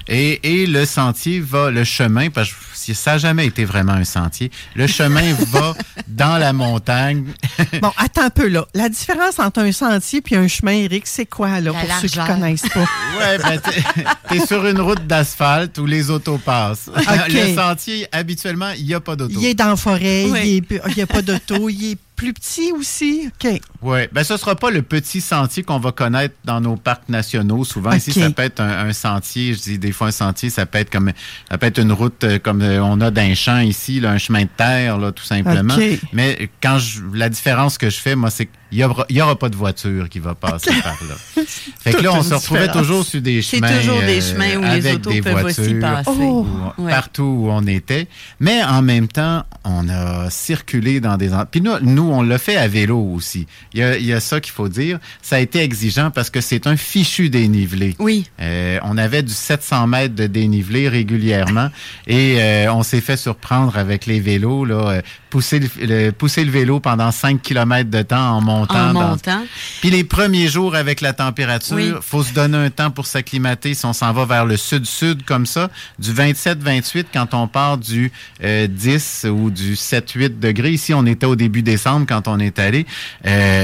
Et, 0.09 0.62
et 0.62 0.66
le 0.66 0.85
sentier 0.85 1.40
va, 1.40 1.71
le 1.71 1.85
chemin, 1.85 2.28
parce 2.30 2.50
que 2.50 2.95
ça 2.95 3.12
n'a 3.12 3.18
jamais 3.18 3.47
été 3.47 3.64
vraiment 3.64 3.92
un 3.95 4.04
sentier, 4.04 4.50
le 4.75 4.87
chemin 4.87 5.32
va 5.50 5.75
dans 6.08 6.38
la 6.38 6.52
montagne 6.52 7.25
bon, 7.80 7.92
attends 7.96 8.23
un 8.25 8.30
peu 8.30 8.49
là. 8.49 8.66
La 8.75 8.88
différence 8.88 9.38
entre 9.38 9.61
un 9.61 9.73
sentier 9.73 10.23
et 10.30 10.37
un 10.37 10.49
chemin, 10.49 10.73
Eric, 10.73 11.06
c'est 11.06 11.26
quoi 11.26 11.61
là 11.61 11.73
La 11.73 11.73
pour 11.73 11.94
ceux 12.00 12.08
qui 12.08 12.16
largeur. 12.16 12.35
connaissent 12.37 12.68
pas? 12.68 12.85
Ouais, 13.18 13.38
ben, 13.38 13.58
t'es- 13.61 14.04
t'es 14.28 14.46
sur 14.46 14.66
une 14.66 14.80
route 14.80 15.06
d'asphalte 15.06 15.78
où 15.78 15.87
les 15.87 16.11
autos 16.11 16.37
passent. 16.38 16.90
Le 17.28 17.54
sentier, 17.54 18.06
habituellement, 18.12 18.70
il 18.76 18.85
n'y 18.87 18.94
a 18.94 19.00
pas 19.00 19.16
d'auto. 19.16 19.35
Il 19.38 19.46
est 19.46 19.54
dans 19.54 19.68
la 19.68 19.76
forêt, 19.76 20.26
Oui. 20.28 20.62
il 20.70 20.94
n'y 20.94 21.02
a 21.02 21.06
pas 21.06 21.23
d'auto, 21.23 21.68
il 21.70 21.92
est 21.92 21.99
plus 22.14 22.32
petit 22.35 22.73
aussi. 22.73 23.28
OK. 23.42 23.61
Oui, 23.87 24.00
ben 24.12 24.25
ce 24.25 24.37
sera 24.37 24.57
pas 24.57 24.71
le 24.71 24.83
petit 24.83 25.21
sentier 25.21 25.62
qu'on 25.62 25.78
va 25.78 25.93
connaître 25.93 26.35
dans 26.45 26.61
nos 26.61 26.75
parcs 26.76 27.09
nationaux. 27.09 27.62
Souvent 27.64 27.93
ici, 27.93 28.12
ça 28.12 28.31
peut 28.31 28.43
être 28.43 28.61
un, 28.61 28.88
un 28.88 28.93
sentier. 28.93 29.55
Je 29.55 29.61
dis 29.61 29.78
des 29.78 29.93
fois 29.93 30.09
un 30.09 30.11
sentier, 30.11 30.50
ça 30.50 30.66
peut 30.66 30.78
être 30.78 30.90
comme 30.90 31.12
ça 31.50 31.57
peut 31.57 31.66
être 31.69 31.78
une 31.78 31.93
route 31.93 32.25
euh, 32.25 32.38
comme 32.40 32.62
euh, 32.62 32.83
on 32.83 33.00
a 33.00 33.11
d'un 33.12 33.35
champ 33.35 33.61
ici, 33.61 34.00
là, 34.00 34.11
un 34.11 34.19
chemin 34.19 34.43
de 34.43 34.49
terre, 34.57 34.99
là, 34.99 35.12
tout 35.12 35.25
simplement. 35.25 35.76
Mais 36.12 36.50
quand 36.62 36.78
je, 36.78 37.00
la 37.14 37.28
différence 37.28 37.78
que 37.78 37.88
je 37.88 37.99
fais, 37.99 38.16
moi, 38.16 38.31
c'est 38.31 38.47
qu'il 38.47 38.78
y 39.11 39.21
aura, 39.23 39.38
pas 39.38 39.49
de 39.49 39.55
voiture 39.57 40.09
qui 40.09 40.19
va 40.19 40.35
passer 40.35 40.73
par 40.83 40.97
là. 41.09 41.45
Fait 41.78 41.93
que 41.93 42.02
là, 42.02 42.12
on 42.14 42.23
se 42.25 42.35
retrouvait 42.35 42.62
différence. 42.66 42.83
toujours 42.87 43.05
sur 43.05 43.21
des 43.23 43.40
C'est 43.40 43.59
chemins, 43.59 43.78
toujours 43.78 44.00
des 44.00 44.19
euh, 44.19 44.33
chemins 44.35 44.57
où 44.57 44.62
les 44.62 44.69
avec 44.69 44.95
autos 44.97 45.11
des 45.12 45.23
peuvent 45.23 45.45
aussi 45.45 45.61
voitures. 45.62 45.81
passer. 45.81 46.11
Oh. 46.11 46.47
Où- 46.78 46.83
Ouais. 46.83 46.90
partout 46.90 47.23
où 47.23 47.50
on 47.50 47.64
était. 47.66 48.07
Mais 48.40 48.62
en 48.64 48.83
même 48.83 49.07
temps, 49.09 49.45
on 49.64 49.88
a 49.88 50.28
circulé 50.31 51.00
dans 51.00 51.16
des... 51.16 51.31
Puis 51.50 51.61
nous, 51.61 51.73
nous, 51.81 52.02
on 52.11 52.23
l'a 52.23 52.38
fait 52.38 52.57
à 52.57 52.66
vélo 52.69 52.99
aussi. 53.14 53.47
Il 53.76 53.80
y 53.80 53.83
a, 53.85 53.99
y 53.99 54.12
a 54.14 54.21
ça 54.21 54.40
qu'il 54.40 54.52
faut 54.54 54.71
dire. 54.71 54.99
Ça 55.21 55.37
a 55.37 55.38
été 55.40 55.61
exigeant 55.61 56.11
parce 56.11 56.30
que 56.30 56.40
c'est 56.40 56.66
un 56.66 56.78
fichu 56.78 57.28
dénivelé. 57.28 57.95
Oui. 57.99 58.25
Euh, 58.40 58.78
on 58.83 58.97
avait 58.97 59.23
du 59.23 59.35
700 59.35 59.87
mètres 59.87 60.14
de 60.14 60.26
dénivelé 60.26 60.88
régulièrement 60.88 61.68
et 62.06 62.37
euh, 62.40 62.73
on 62.73 62.83
s'est 62.83 63.02
fait 63.02 63.18
surprendre 63.18 63.76
avec 63.76 64.06
les 64.06 64.18
vélos. 64.18 64.64
Là, 64.64 64.75
euh, 64.90 65.02
pousser, 65.28 65.59
le, 65.59 65.68
le- 65.87 66.11
pousser 66.12 66.42
le 66.45 66.50
vélo 66.50 66.80
pendant 66.80 67.11
5 67.11 67.42
km 67.42 67.90
de 67.90 68.00
temps 68.00 68.30
en 68.37 68.40
montant. 68.40 68.90
En 68.90 68.92
dans- 68.95 69.09
montant. 69.11 69.42
puis 69.83 69.90
les 69.90 70.04
premiers 70.04 70.49
jours 70.49 70.75
avec 70.75 71.02
la 71.02 71.12
température, 71.12 71.76
Oui. 71.76 71.92
faut 72.00 72.23
se 72.23 72.33
donner 72.33 72.56
un 72.56 72.71
temps 72.71 72.90
pour 72.90 73.04
s'acclimater. 73.06 73.75
Si 73.75 73.85
on 73.85 73.92
s'en 73.92 74.14
va 74.14 74.25
vers 74.25 74.47
le 74.47 74.56
sud-sud 74.56 75.23
comme 75.26 75.45
ça, 75.45 75.68
du 75.99 76.12
27-28 76.14 77.06
quand 77.12 77.35
on 77.35 77.47
part 77.49 77.76
du 77.76 78.11
euh, 78.42 78.66
10 78.66 79.26
ou 79.30 79.50
du 79.50 79.75
7-8 79.75 80.38
degrés. 80.38 80.71
Ici, 80.73 80.95
on 80.95 81.04
était 81.04 81.26
au 81.26 81.37
début 81.37 81.62
décembre 81.62 82.06
quand 82.09 82.26
on 82.28 82.38
est 82.38 82.59
allé. 82.59 82.87
Euh, 83.26 83.55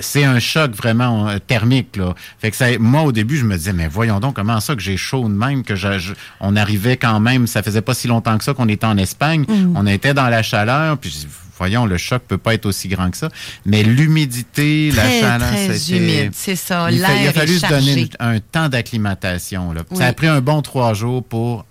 c'est 0.00 0.24
un 0.24 0.38
choc 0.38 0.72
vraiment 0.72 1.28
euh, 1.28 1.38
thermique. 1.38 1.96
Là. 1.96 2.14
Fait 2.38 2.50
que 2.50 2.56
ça, 2.56 2.66
moi, 2.78 3.02
au 3.02 3.12
début, 3.12 3.36
je 3.36 3.44
me 3.44 3.56
disais, 3.56 3.72
mais 3.72 3.88
voyons 3.88 4.20
donc 4.20 4.36
comment 4.36 4.60
ça 4.60 4.74
que 4.74 4.80
j'ai 4.82 4.96
chaud 4.96 5.24
de 5.28 5.34
même, 5.34 5.62
que 5.64 5.76
je- 5.76 5.98
je- 5.98 6.14
on 6.40 6.56
arrivait 6.56 6.96
quand 6.96 7.20
même, 7.20 7.46
ça 7.46 7.62
faisait 7.62 7.82
pas 7.82 7.94
si 7.94 8.08
longtemps 8.08 8.36
que 8.38 8.44
ça 8.44 8.54
qu'on 8.54 8.68
était 8.68 8.86
en 8.86 8.96
Espagne. 8.98 9.44
On 9.74 9.86
était 9.86 10.14
dans 10.14 10.28
la 10.28 10.42
chaleur, 10.42 10.98
puis 10.98 11.26
voyons, 11.58 11.86
le 11.86 11.96
choc 11.98 12.22
peut 12.26 12.38
pas 12.38 12.54
être 12.54 12.66
aussi 12.66 12.88
grand 12.88 13.10
que 13.10 13.16
ça. 13.16 13.28
Mais 13.66 13.82
l'humidité, 13.82 14.90
la 14.90 15.04
chaleur, 15.20 15.48
c'était- 15.56 15.96
humide. 15.98 16.30
C'est 16.34 16.56
ça. 16.56 16.90
il, 16.90 16.98
il 17.22 17.28
a 17.28 17.32
fallu 17.32 17.52
est 17.54 17.58
se 17.58 17.66
donner 17.68 18.08
un 18.20 18.40
temps 18.40 18.68
d'acclimatation. 18.68 19.72
Ça 19.94 20.06
a 20.06 20.12
pris 20.12 20.26
un 20.28 20.40
bon 20.40 20.62
trois 20.62 20.94
jours 20.94 21.22
pour 21.22 21.64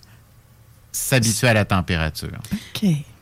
s'habituer 0.94 1.48
à 1.50 1.54
la 1.54 1.66
température. 1.66 2.30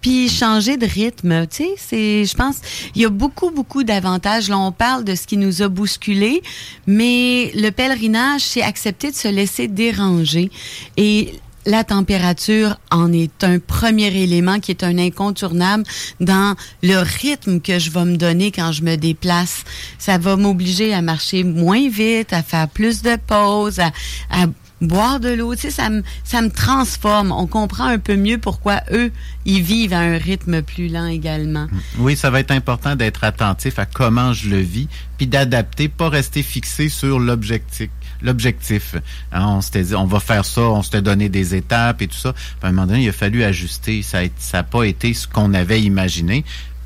Puis 0.02 0.30
changer 0.30 0.78
de 0.78 0.86
rythme, 0.86 1.46
tu 1.48 1.64
sais, 1.64 1.70
c'est, 1.78 2.26
je 2.26 2.36
pense, 2.36 2.58
il 2.96 3.02
y 3.02 3.06
a 3.06 3.10
beaucoup, 3.10 3.52
beaucoup 3.52 3.84
d'avantages. 3.84 4.50
Là, 4.50 4.58
on 4.58 4.72
parle 4.72 5.04
de 5.04 5.16
ce 5.16 5.28
qui 5.28 5.38
nous 5.38 5.62
a 5.62 5.68
bousculé, 5.68 6.42
mais 6.88 7.52
le 7.54 7.70
pèlerinage, 7.70 8.42
c'est 8.42 8.62
accepter 8.62 9.12
de 9.12 9.16
se 9.16 9.28
laisser 9.28 9.68
déranger. 9.68 10.52
Et 10.98 11.34
la 11.66 11.84
température 11.84 12.78
en 12.90 13.12
est 13.12 13.44
un 13.44 13.60
premier 13.60 14.08
élément 14.08 14.60
qui 14.60 14.72
est 14.72 14.84
un 14.84 14.98
incontournable 14.98 15.84
dans 16.20 16.56
le 16.82 16.98
rythme 16.98 17.60
que 17.60 17.80
je 17.80 17.92
vais 17.92 18.06
me 18.06 18.18
donner 18.18 18.52
quand 18.52 18.72
je 18.72 18.84
me 18.84 18.96
déplace. 18.96 19.64
Ça 19.98 20.18
va 20.18 20.36
m'obliger 20.36 20.94
à 20.94 21.02
marcher 21.02 21.44
moins 21.44 21.90
vite, 21.90 22.34
à 22.34 22.42
faire 22.42 22.68
plus 22.68 23.02
de 23.02 23.18
pauses, 23.28 23.80
à, 23.80 23.92
à 24.32 24.46
boire 24.82 25.20
de 25.20 25.30
l'eau, 25.30 25.56
tu 25.56 25.62
sais, 25.62 25.72
ça 25.72 25.90
me, 25.90 26.04
ça 26.24 26.42
me 26.42 26.50
transforme. 26.50 27.32
On 27.32 27.48
comprend 27.48 27.86
un 27.86 28.00
peu 28.00 28.16
mieux 28.16 28.38
pourquoi 28.38 28.82
eux, 28.92 29.12
ils 29.46 29.62
vivent 29.62 29.94
à 29.94 30.00
un 30.00 30.18
rythme 30.18 30.62
plus 30.62 30.88
lent 30.88 31.08
également. 31.08 31.68
Oui, 31.98 32.16
ça 32.16 32.30
va 32.30 32.40
être 32.40 32.52
important 32.52 32.96
d'être 32.96 33.24
attentif 33.24 33.80
à 33.80 33.86
comment 33.86 34.34
je 34.34 34.50
le 34.50 34.60
vis, 34.60 34.88
puis 35.18 35.28
d'adapter, 35.28 35.88
pas 35.90 36.10
rester 36.10 36.44
fixé 36.44 36.90
sur 36.90 37.20
l'objectif. 37.20 37.90
L'objectif. 38.22 38.96
Hein, 39.32 39.46
on 39.48 39.62
s'était 39.62 39.84
dit, 39.84 39.96
on 39.96 40.06
va 40.06 40.20
faire 40.20 40.44
ça, 40.44 40.62
on 40.62 40.84
s'était 40.84 41.02
donné 41.02 41.30
des 41.30 41.56
étapes 41.56 42.02
et 42.02 42.08
tout 42.08 42.18
ça. 42.18 42.34
Puis 42.34 42.44
à 42.64 42.68
un 42.68 42.72
moment 42.72 42.88
donné, 42.88 43.04
il 43.04 43.10
a 43.10 43.14
fallu 43.14 43.44
ajuster. 43.44 44.02
Ça 44.02 44.24
n'a 44.54 44.64
pas 44.64 44.84
été 44.84 45.14
ce 45.14 45.26
qu'on 45.26 45.54
avait 45.54 45.82
imaginé 45.82 46.44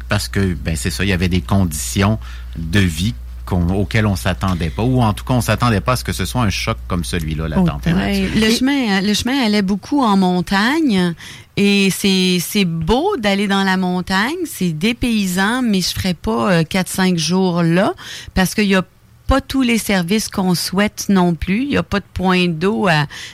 parce 0.10 0.28
que, 0.28 0.54
ben 0.54 0.76
c'est 0.76 0.92
ça, 0.92 1.04
il 1.04 1.10
y 1.10 1.14
avait 1.14 1.30
des 1.30 1.42
conditions 1.42 2.20
de 2.56 2.80
vie 2.80 3.16
qu'on- 3.46 3.68
auxquelles 3.74 4.06
on 4.08 4.16
s'attendait 4.16 4.70
pas, 4.70 4.84
ou 4.84 5.02
en 5.02 5.14
tout 5.14 5.24
cas, 5.26 5.34
on 5.34 5.42
s'attendait 5.42 5.82
pas 5.82 5.94
à 5.94 5.96
ce 5.96 6.04
que 6.04 6.14
ce 6.14 6.26
soit 6.26 6.42
un 6.44 6.50
choc 6.50 6.78
comme 6.88 7.04
celui-là, 7.04 7.48
la 7.48 7.60
Oh, 7.60 7.66
température. 7.68 8.24
Ouais, 8.24 8.30
le 8.36 8.50
chemin, 8.50 9.02
le 9.02 9.14
chemin 9.14 9.44
allait 9.46 9.62
beaucoup 9.62 10.02
en 10.02 10.16
montagne 10.18 11.14
et 11.58 11.90
c'est 11.92 12.38
c'est 12.40 12.66
beau 12.66 13.16
d'aller 13.18 13.48
dans 13.48 13.64
la 13.64 13.78
montagne, 13.78 14.36
c'est 14.46 14.72
dépaysant, 14.72 15.62
mais 15.62 15.82
je 15.82 15.90
ferais 15.90 16.14
pas 16.14 16.64
4-5 16.64 17.18
jours 17.18 17.64
là 17.64 17.94
parce 18.34 18.56
qu'il 18.56 18.66
y 18.66 18.76
a 18.76 18.84
pas 19.28 19.42
tous 19.42 19.62
les 19.62 19.78
services 19.78 20.30
qu'on 20.30 20.56
souhaite 20.56 21.06
non 21.10 21.34
plus. 21.36 21.64
Il 21.64 21.70
n'y 21.70 21.78
a 21.78 21.84
pas 21.84 22.00
de 22.00 22.06
point 22.14 22.48
d'eau 22.48 22.88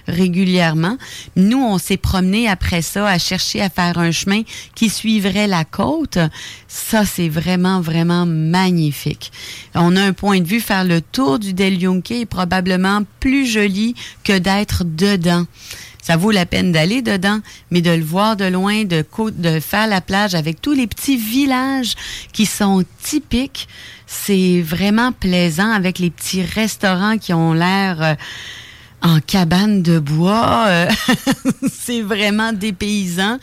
régulièrement. 0.08 0.98
Nous, 1.36 1.62
on 1.62 1.78
s'est 1.78 1.98
promené 1.98 2.48
après 2.48 2.82
ça 2.82 3.08
à 3.08 3.18
chercher 3.18 3.62
à 3.62 3.70
faire 3.70 3.98
un 3.98 4.12
chemin 4.12 4.42
qui 4.76 4.90
suivrait 4.90 5.48
la 5.48 5.66
côte. 5.66 6.18
Ça, 6.68 7.06
c'est 7.06 7.30
vraiment, 7.30 7.82
vraiment 7.82 8.26
magnifique. 8.26 9.32
On 9.76 9.96
a 9.96 10.02
un 10.02 10.14
point 10.14 10.40
de 10.40 10.48
vue, 10.48 10.60
faire 10.60 10.84
le 10.84 11.02
tour 11.02 11.40
du 11.40 11.54
Del 11.54 11.82
Yunque 11.82 12.12
est 12.12 12.26
probablement 12.26 13.02
plus 13.20 13.46
joli 13.46 13.96
que 14.24 14.38
d'être 14.38 14.84
dedans. 14.84 15.46
Ça 16.10 16.18
vaut 16.18 16.32
la 16.32 16.48
peine 16.48 16.72
d'aller 16.72 17.04
dedans, 17.04 17.40
mais 17.70 17.82
de 17.82 17.92
le 17.92 18.04
voir 18.04 18.36
de 18.36 18.46
loin, 18.46 18.84
de, 18.84 19.06
de 19.38 19.60
faire 19.60 19.86
la 19.86 20.02
plage 20.02 20.34
avec 20.34 20.60
tous 20.60 20.74
les 20.74 20.88
petits 20.88 21.18
villages 21.18 21.94
qui 22.34 22.48
sont 22.48 22.84
typiques, 23.04 23.68
c'est 24.08 24.60
vraiment 24.62 25.12
plaisant 25.12 25.70
avec 25.70 26.00
les 26.00 26.10
petits 26.10 26.42
restaurants 26.42 27.20
qui 27.20 27.32
ont 27.32 27.54
l'air 27.54 28.02
euh, 28.02 28.16
en 29.02 29.20
cabane 29.20 29.82
de 29.82 30.00
bois. 30.00 30.66
euh, 30.68 30.90
c'est 31.72 32.02
vraiment 32.02 32.54
dépaysant. 32.54 33.38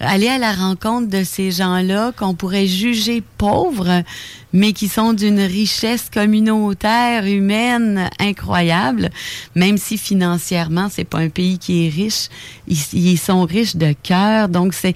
Aller 0.00 0.28
à 0.28 0.38
la 0.38 0.52
rencontre 0.52 1.08
de 1.08 1.24
ces 1.24 1.50
gens-là 1.50 2.12
qu'on 2.16 2.34
pourrait 2.34 2.68
juger 2.68 3.20
pauvres, 3.36 4.04
mais 4.52 4.72
qui 4.72 4.86
sont 4.86 5.12
d'une 5.12 5.40
richesse 5.40 6.08
communautaire, 6.08 7.26
humaine, 7.26 8.08
incroyable. 8.20 9.10
Même 9.56 9.76
si 9.76 9.98
financièrement, 9.98 10.88
c'est 10.88 11.02
pas 11.02 11.18
un 11.18 11.30
pays 11.30 11.58
qui 11.58 11.84
est 11.86 11.88
riche, 11.88 12.28
ils, 12.68 12.78
ils 12.92 13.18
sont 13.18 13.44
riches 13.44 13.74
de 13.74 13.92
cœur. 14.04 14.48
Donc, 14.48 14.72
c'est, 14.72 14.94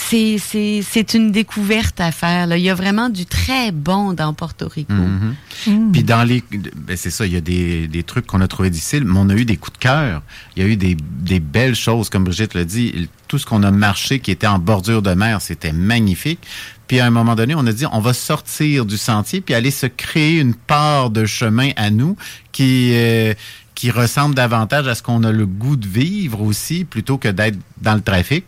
c'est, 0.00 0.38
c'est, 0.38 0.80
c'est 0.88 1.14
une 1.14 1.32
découverte 1.32 2.00
à 2.00 2.12
faire. 2.12 2.46
Là. 2.46 2.56
Il 2.56 2.62
y 2.62 2.70
a 2.70 2.74
vraiment 2.74 3.08
du 3.08 3.26
très 3.26 3.72
bon 3.72 4.12
dans 4.12 4.32
Porto 4.32 4.68
Rico. 4.68 4.92
Mhm. 4.92 5.92
Puis 5.92 6.04
dans 6.04 6.22
les, 6.22 6.42
ben 6.76 6.96
c'est 6.96 7.10
ça, 7.10 7.26
il 7.26 7.32
y 7.32 7.36
a 7.36 7.40
des, 7.40 7.88
des 7.88 8.04
trucs 8.04 8.24
qu'on 8.24 8.40
a 8.40 8.46
trouvés 8.46 8.70
difficiles, 8.70 9.04
mais 9.04 9.18
on 9.18 9.28
a 9.28 9.34
eu 9.34 9.44
des 9.44 9.56
coups 9.56 9.76
de 9.76 9.82
cœur. 9.82 10.22
Il 10.54 10.62
y 10.62 10.66
a 10.66 10.68
eu 10.68 10.76
des, 10.76 10.96
des 10.96 11.40
belles 11.40 11.74
choses, 11.74 12.10
comme 12.10 12.22
Brigitte 12.22 12.54
l'a 12.54 12.64
dit. 12.64 13.08
Tout 13.26 13.38
ce 13.38 13.44
qu'on 13.44 13.64
a 13.64 13.72
marché 13.72 14.20
qui 14.20 14.30
était 14.30 14.46
en 14.46 14.60
bordure 14.60 15.02
de 15.02 15.12
mer, 15.14 15.42
c'était 15.42 15.72
magnifique. 15.72 16.46
Puis 16.86 17.00
à 17.00 17.06
un 17.06 17.10
moment 17.10 17.34
donné, 17.34 17.56
on 17.56 17.66
a 17.66 17.72
dit, 17.72 17.84
on 17.90 18.00
va 18.00 18.14
sortir 18.14 18.86
du 18.86 18.96
sentier 18.96 19.40
puis 19.40 19.54
aller 19.54 19.72
se 19.72 19.86
créer 19.86 20.38
une 20.38 20.54
part 20.54 21.10
de 21.10 21.26
chemin 21.26 21.70
à 21.76 21.90
nous 21.90 22.16
qui 22.52 22.92
euh, 22.94 23.34
qui 23.78 23.92
ressemble 23.92 24.34
davantage 24.34 24.88
à 24.88 24.96
ce 24.96 25.04
qu'on 25.04 25.22
a 25.22 25.30
le 25.30 25.46
goût 25.46 25.76
de 25.76 25.86
vivre 25.86 26.40
aussi, 26.42 26.84
plutôt 26.84 27.16
que 27.16 27.28
d'être 27.28 27.56
dans 27.80 27.94
le 27.94 28.00
trafic. 28.00 28.44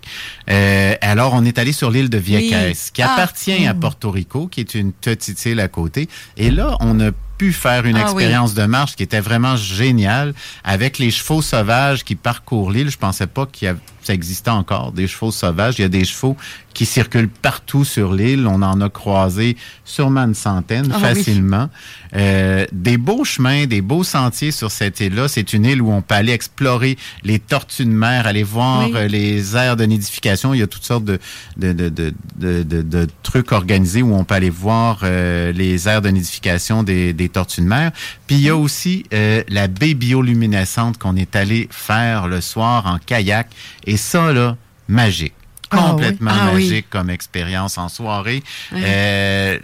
Euh, 0.50 0.94
alors, 1.02 1.34
on 1.34 1.44
est 1.44 1.56
allé 1.56 1.70
sur 1.72 1.88
l'île 1.92 2.10
de 2.10 2.18
Vieques, 2.18 2.52
Oui. 2.52 2.76
qui 2.92 3.00
Ah. 3.00 3.12
appartient 3.12 3.64
à 3.64 3.72
Porto 3.72 4.10
Rico, 4.10 4.48
qui 4.48 4.58
est 4.58 4.74
une 4.74 4.90
petite 4.92 5.46
île 5.46 5.60
à 5.60 5.68
côté. 5.68 6.08
Et 6.36 6.50
là, 6.50 6.76
on 6.80 6.98
a 6.98 7.12
pu 7.38 7.52
faire 7.52 7.86
une 7.86 7.94
Ah 7.96 8.00
oui. 8.00 8.04
expérience 8.06 8.54
de 8.54 8.64
marche 8.64 8.96
qui 8.96 9.04
était 9.04 9.20
vraiment 9.20 9.54
géniale 9.56 10.34
avec 10.64 10.98
les 10.98 11.12
chevaux 11.12 11.42
sauvages 11.42 12.02
qui 12.02 12.16
parcourent 12.16 12.72
l'île. 12.72 12.90
Je 12.90 12.98
pensais 12.98 13.28
pas 13.28 13.46
qu'il 13.46 13.66
y 13.66 13.68
avait- 13.68 13.78
ça 14.02 14.14
existait 14.14 14.50
encore, 14.50 14.92
des 14.92 15.06
chevaux 15.06 15.30
sauvages. 15.30 15.74
Il 15.78 15.82
y 15.82 15.84
a 15.84 15.88
des 15.88 16.04
chevaux 16.04 16.36
qui 16.72 16.86
circulent 16.86 17.28
partout 17.28 17.84
sur 17.84 18.12
l'île. 18.14 18.46
On 18.46 18.62
en 18.62 18.80
a 18.80 18.88
croisé 18.88 19.56
sûrement 19.84 20.22
une 20.24 20.34
centaine 20.34 20.88
Ah 20.92 20.96
oui. 20.96 21.02
facilement. 21.02 21.68
Euh, 22.16 22.64
des 22.72 22.96
beaux 22.96 23.24
chemins, 23.24 23.66
des 23.66 23.80
beaux 23.82 24.04
sentiers 24.04 24.52
sur 24.52 24.70
cette 24.70 25.00
île-là. 25.00 25.28
C'est 25.28 25.52
une 25.52 25.64
île 25.64 25.82
où 25.82 25.90
on 25.92 26.00
peut 26.02 26.14
aller 26.14 26.32
explorer 26.32 26.96
les 27.24 27.38
tortues 27.38 27.84
de 27.84 27.90
mer, 27.90 28.26
aller 28.26 28.42
voir 28.42 28.86
Oui. 28.86 28.92
euh, 28.96 29.08
les 29.08 29.56
aires 29.56 29.76
de 29.76 29.84
nidification. 29.84 30.54
Il 30.54 30.60
y 30.60 30.62
a 30.62 30.66
toutes 30.66 30.84
sortes 30.84 31.04
de, 31.04 31.18
de, 31.56 31.72
de, 31.72 31.88
de, 31.88 32.12
de, 32.38 32.62
de- 32.62 32.82
de 32.82 33.06
trucs 33.22 33.52
organisés 33.52 34.02
où 34.02 34.14
on 34.14 34.24
peut 34.24 34.34
aller 34.34 34.50
voir 34.50 35.00
euh, 35.02 35.52
les 35.52 35.88
aires 35.88 36.02
de 36.02 36.08
nidification 36.08 36.82
des, 36.82 37.12
des 37.12 37.28
tortues 37.28 37.60
de 37.60 37.66
mer. 37.66 37.92
Puis 38.26 38.36
il 38.36 38.42
y 38.42 38.48
a 38.48 38.56
aussi 38.56 39.04
euh, 39.12 39.42
la 39.48 39.68
baie 39.68 39.94
bioluminescente 39.94 40.98
qu'on 40.98 41.16
est 41.16 41.34
allé 41.36 41.68
faire 41.70 42.28
le 42.28 42.40
soir 42.40 42.86
en 42.86 42.98
kayak. 42.98 43.48
Et 43.86 43.89
ça, 43.96 44.32
là, 44.32 44.56
magique. 44.88 45.34
Ah 45.70 45.76
oui. 45.76 45.90
Complètement 45.90 46.30
Ah 46.34 46.50
oui. 46.54 46.64
magique 46.68 46.90
comme 46.90 47.10
expérience 47.10 47.78
en 47.78 47.88
soirée. 47.88 48.42
Euh, 48.72 49.58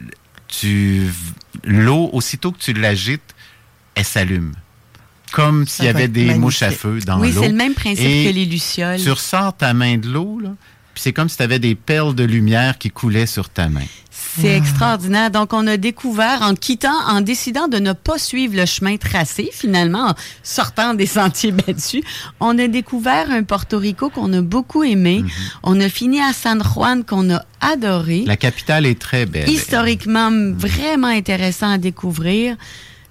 tu 0.48 1.10
l'eau, 1.64 2.10
aussitôt 2.12 2.52
que 2.52 2.58
tu 2.58 2.72
l'agites, 2.72 3.34
elle 3.94 4.04
s'allume. 4.04 4.52
Comme 5.32 5.66
s'il 5.66 5.86
y 5.86 5.88
va 5.88 5.98
avait 5.98 6.08
des 6.08 6.20
magnifique. 6.20 6.40
mouches 6.40 6.62
à 6.62 6.70
feu 6.70 7.00
dans 7.04 7.16
l'eau. 7.16 7.22
Oui, 7.24 7.34
c'est 7.38 7.48
le 7.48 7.54
même 7.56 7.74
principe 7.74 8.06
Et 8.06 8.26
que 8.26 8.34
les 8.34 8.44
lucioles. 8.44 9.00
Tu 9.02 9.10
ressors 9.10 9.56
ta 9.56 9.74
main 9.74 9.98
de 9.98 10.08
l'eau, 10.08 10.38
là, 10.40 10.50
puis 10.96 11.02
c'est 11.02 11.12
comme 11.12 11.28
si 11.28 11.36
tu 11.36 11.42
avais 11.42 11.58
des 11.58 11.74
perles 11.74 12.14
de 12.14 12.24
lumière 12.24 12.78
qui 12.78 12.88
coulaient 12.88 13.26
sur 13.26 13.50
ta 13.50 13.68
main. 13.68 13.84
C'est 14.10 14.56
extraordinaire. 14.56 15.30
Donc, 15.30 15.52
on 15.52 15.66
a 15.66 15.76
découvert 15.76 16.40
en 16.40 16.54
quittant, 16.54 16.98
en 17.06 17.20
décidant 17.20 17.68
de 17.68 17.76
ne 17.76 17.92
pas 17.92 18.16
suivre 18.16 18.56
le 18.56 18.64
chemin 18.64 18.96
tracé, 18.96 19.50
finalement, 19.52 20.08
en 20.08 20.14
sortant 20.42 20.94
des 20.94 21.04
sentiers 21.04 21.52
battus, 21.66 22.02
on 22.40 22.58
a 22.58 22.66
découvert 22.66 23.30
un 23.30 23.42
Porto 23.42 23.78
Rico 23.78 24.08
qu'on 24.08 24.32
a 24.32 24.40
beaucoup 24.40 24.84
aimé. 24.84 25.22
On 25.62 25.78
a 25.80 25.90
fini 25.90 26.18
à 26.18 26.32
San 26.32 26.62
Juan 26.62 27.04
qu'on 27.04 27.30
a 27.30 27.44
adoré. 27.60 28.24
La 28.26 28.38
capitale 28.38 28.86
est 28.86 28.98
très 28.98 29.26
belle. 29.26 29.50
Historiquement, 29.50 30.30
vraiment 30.56 31.08
intéressant 31.08 31.72
à 31.72 31.76
découvrir. 31.76 32.56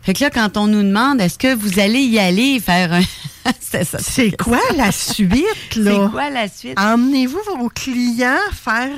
Fait 0.06 0.14
que 0.14 0.24
là, 0.24 0.30
quand 0.30 0.56
on 0.58 0.68
nous 0.68 0.84
demande, 0.84 1.20
est-ce 1.20 1.38
que 1.40 1.54
vous 1.56 1.80
allez 1.80 2.02
y 2.02 2.20
aller 2.20 2.60
faire 2.60 2.94
un... 2.94 3.02
c'est 3.60 3.84
ça. 3.84 3.98
C'est 4.00 4.36
quoi 4.38 4.60
la 4.78 4.92
suite, 4.92 5.46
C'est 5.72 5.80
là? 5.80 6.10
quoi 6.12 6.30
la 6.30 6.48
suite? 6.48 6.80
Emmenez-vous 6.80 7.40
vos 7.58 7.70
clients 7.70 8.38
faire 8.54 8.92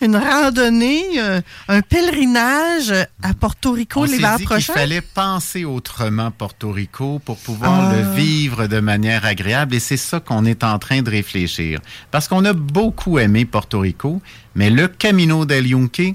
une 0.00 0.16
randonnée, 0.16 1.04
euh, 1.18 1.40
un 1.68 1.82
pèlerinage 1.82 2.94
à 3.22 3.34
Porto 3.34 3.72
Rico 3.72 4.00
On 4.00 4.06
s'est 4.06 4.12
l'hiver 4.14 4.32
dit 4.36 4.38
qu'il 4.38 4.46
prochain? 4.46 4.72
fallait 4.72 5.02
penser 5.02 5.66
autrement 5.66 6.30
Porto 6.30 6.70
Rico 6.72 7.18
pour 7.18 7.36
pouvoir 7.36 7.90
Ah. 7.90 7.94
le 7.94 8.14
vivre 8.16 8.68
de 8.68 8.80
manière 8.80 9.26
agréable 9.26 9.74
et 9.74 9.80
c'est 9.80 9.98
ça 9.98 10.18
qu'on 10.18 10.46
est 10.46 10.64
en 10.64 10.78
train 10.78 11.02
de 11.02 11.10
réfléchir. 11.10 11.80
Parce 12.10 12.26
qu'on 12.26 12.44
a 12.46 12.54
beaucoup 12.54 13.18
aimé 13.18 13.44
Porto 13.44 13.80
Rico, 13.80 14.22
mais 14.54 14.70
le 14.70 14.88
Camino 14.88 15.44
del 15.44 15.66
Yunque, 15.66 16.14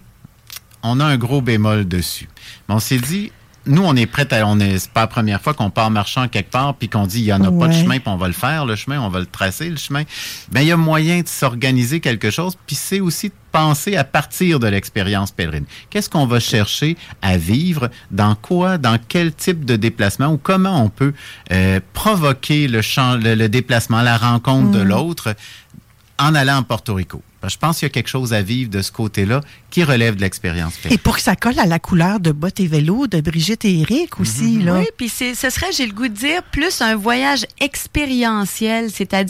on 0.82 1.00
a 1.00 1.06
un 1.06 1.18
gros 1.18 1.42
bémol 1.42 1.88
dessus. 1.88 2.30
Mais 2.68 2.74
on 2.76 2.80
s'est 2.80 2.98
dit, 2.98 3.32
nous, 3.66 3.84
on 3.84 3.96
est 3.96 4.06
prêts 4.06 4.32
à. 4.34 4.48
On 4.48 4.60
est, 4.60 4.80
c'est 4.80 4.92
pas 4.92 5.02
la 5.02 5.08
première 5.08 5.42
fois 5.42 5.54
qu'on 5.54 5.70
part 5.70 5.92
marchand 5.92 6.28
quelque 6.28 6.50
part 6.50 6.76
puis 6.76 6.90
qu'on 6.90 7.06
dit, 7.06 7.20
il 7.20 7.26
y 7.26 7.34
en 7.34 7.44
a 7.44 7.52
pas 7.52 7.68
de 7.68 7.74
chemin 7.74 8.00
puis 8.00 8.10
on 8.10 8.18
va 8.18 8.28
le 8.28 8.34
faire, 8.34 8.66
le 8.66 8.76
chemin, 8.76 9.00
on 9.00 9.10
va 9.10 9.20
le 9.20 9.26
tracer, 9.26 9.70
le 9.70 9.78
chemin. 9.78 10.04
Ben, 10.52 10.62
il 10.62 10.68
y 10.68 10.72
a 10.72 10.78
moyen 10.78 11.22
de 11.22 11.28
s'organiser 11.28 12.00
quelque 12.00 12.32
chose 12.32 12.58
puis 12.66 12.76
c'est 12.76 13.00
aussi 13.00 13.30
de 13.30 13.34
penser 13.52 13.96
à 13.98 14.04
partir 14.04 14.60
de 14.60 14.68
l'expérience 14.68 15.32
pèlerine. 15.32 15.66
Qu'est-ce 15.90 16.10
qu'on 16.10 16.26
va 16.26 16.40
chercher 16.40 16.98
à 17.22 17.38
vivre? 17.38 17.90
Dans 18.10 18.36
quoi? 18.36 18.78
Dans 18.78 18.98
quel 19.08 19.34
type 19.34 19.66
de 19.66 19.76
déplacement? 19.76 20.28
Ou 20.28 20.38
comment 20.38 20.84
on 20.84 20.90
peut 20.90 21.14
euh, 21.52 21.80
provoquer 21.94 22.68
le, 22.68 22.82
champ, 22.82 23.16
le, 23.16 23.36
le 23.36 23.50
déplacement, 23.50 24.02
la 24.02 24.18
rencontre 24.18 24.72
de 24.72 24.82
l'autre 24.82 25.36
en 26.18 26.34
allant 26.34 26.58
en 26.58 26.64
Porto 26.64 26.96
Rico? 26.96 27.22
Que 27.42 27.50
Je 27.50 27.58
pense 27.58 27.80
qu'il 27.80 27.86
y 27.86 27.92
a 27.92 27.94
quelque 27.94 28.08
chose 28.10 28.34
à 28.34 28.42
vivre 28.42 28.70
de 28.70 28.82
ce 28.82 28.92
côté-là 28.92 29.42
qui 29.70 29.84
relève 29.84 30.16
de 30.16 30.22
l'expérience 30.22 30.74
Et 30.90 30.98
pour 30.98 31.16
que 31.16 31.22
ça 31.22 31.36
colle 31.36 31.58
à 31.60 31.66
la 31.66 31.80
couleur 31.80 32.20
de 32.20 32.32
bottes 32.32 32.60
et 32.60 32.68
vélos 32.68 33.08
de 33.08 33.20
Brigitte 33.22 33.66
et 33.66 33.80
Eric 33.80 34.20
aussi, 34.20 34.60
là. 34.60 34.80
Oui, 34.80 34.86
puis 34.98 35.10
c'est- 35.10 35.34
ce 35.36 35.50
serait, 35.50 35.72
j'ai 35.72 35.86
le 35.88 35.94
goût 35.94 36.08
de 36.08 36.14
dire, 36.14 36.44
plus 36.52 36.82
un 36.82 36.96
voyage 36.96 37.46
expérientiel, 37.60 38.92
c'est-à-dire 38.92 39.30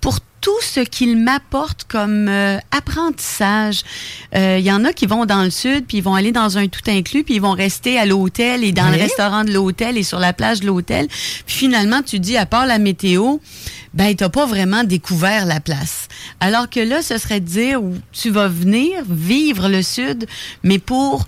pour 0.00 0.20
tout 0.40 0.60
ce 0.62 0.80
qu'il 0.80 1.16
m'apporte 1.16 1.84
comme 1.84 2.28
euh, 2.28 2.58
apprentissage. 2.70 3.82
Euh, 4.34 4.56
Il 4.60 4.64
y 4.64 4.72
en 4.72 4.84
a 4.84 4.92
qui 4.92 5.06
vont 5.06 5.26
dans 5.26 5.42
le 5.42 5.50
sud, 5.50 5.86
puis 5.86 5.98
ils 5.98 6.02
vont 6.02 6.14
aller 6.14 6.32
dans 6.32 6.58
un 6.58 6.68
tout 6.68 6.88
inclus, 6.88 7.24
puis 7.24 7.34
ils 7.34 7.40
vont 7.40 7.52
rester 7.52 7.98
à 7.98 8.06
l'hôtel 8.06 8.62
et 8.62 8.72
dans 8.72 8.88
le 8.88 8.96
restaurant 8.96 9.44
de 9.44 9.52
l'hôtel 9.52 9.98
et 9.98 10.02
sur 10.02 10.18
la 10.18 10.32
plage 10.32 10.60
de 10.60 10.66
l'hôtel. 10.66 11.08
Puis 11.46 11.56
finalement, 11.56 12.02
tu 12.02 12.20
dis, 12.20 12.36
à 12.36 12.46
part 12.46 12.66
la 12.66 12.78
météo, 12.78 13.38
ben 13.94 14.14
t'as 14.14 14.28
pas 14.28 14.46
vraiment 14.46 14.84
découvert 14.84 15.44
la 15.44 15.60
place. 15.60 16.08
Alors 16.40 16.70
que 16.70 16.80
là, 16.80 17.02
ce 17.02 17.18
serait 17.18 17.40
de 17.40 17.46
dire, 17.46 17.80
tu 18.12 18.30
vas 18.30 18.48
venir 18.48 19.02
vivre 19.08 19.68
le 19.68 19.82
sud, 19.82 20.26
mais 20.62 20.78
pour 20.78 21.26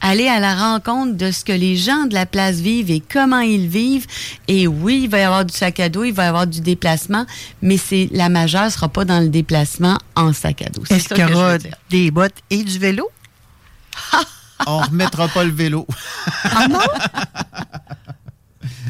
aller 0.00 0.28
à 0.28 0.40
la 0.40 0.54
rencontre 0.54 1.16
de 1.16 1.30
ce 1.30 1.44
que 1.44 1.52
les 1.52 1.76
gens 1.76 2.04
de 2.06 2.14
la 2.14 2.26
place 2.26 2.56
vivent 2.56 2.90
et 2.90 3.00
comment 3.00 3.40
ils 3.40 3.68
vivent. 3.68 4.06
Et 4.48 4.66
oui, 4.66 5.02
il 5.04 5.08
va 5.10 5.18
y 5.18 5.22
avoir 5.22 5.44
du 5.44 5.54
sac 5.54 5.80
à 5.80 5.88
dos, 5.88 6.04
il 6.04 6.12
va 6.12 6.24
y 6.24 6.28
avoir 6.28 6.46
du 6.46 6.60
déplacement, 6.60 7.26
mais 7.62 7.76
c'est 7.76 8.08
la 8.12 8.28
majeure 8.28 8.70
sera 8.70 8.88
pas 8.88 9.04
dans 9.04 9.20
le 9.20 9.28
déplacement 9.28 9.98
en 10.14 10.32
sac 10.32 10.62
à 10.62 10.68
dos. 10.70 10.82
Est-ce 10.90 11.08
qu'il 11.08 11.26
y 11.28 11.32
aura 11.32 11.58
des 11.90 12.10
bottes 12.10 12.36
et 12.50 12.62
du 12.62 12.78
vélo? 12.78 13.08
On 14.66 14.78
remettra 14.78 15.28
pas 15.28 15.44
le 15.44 15.50
vélo. 15.52 15.86
Ah 16.44 16.66
non? 16.70 16.78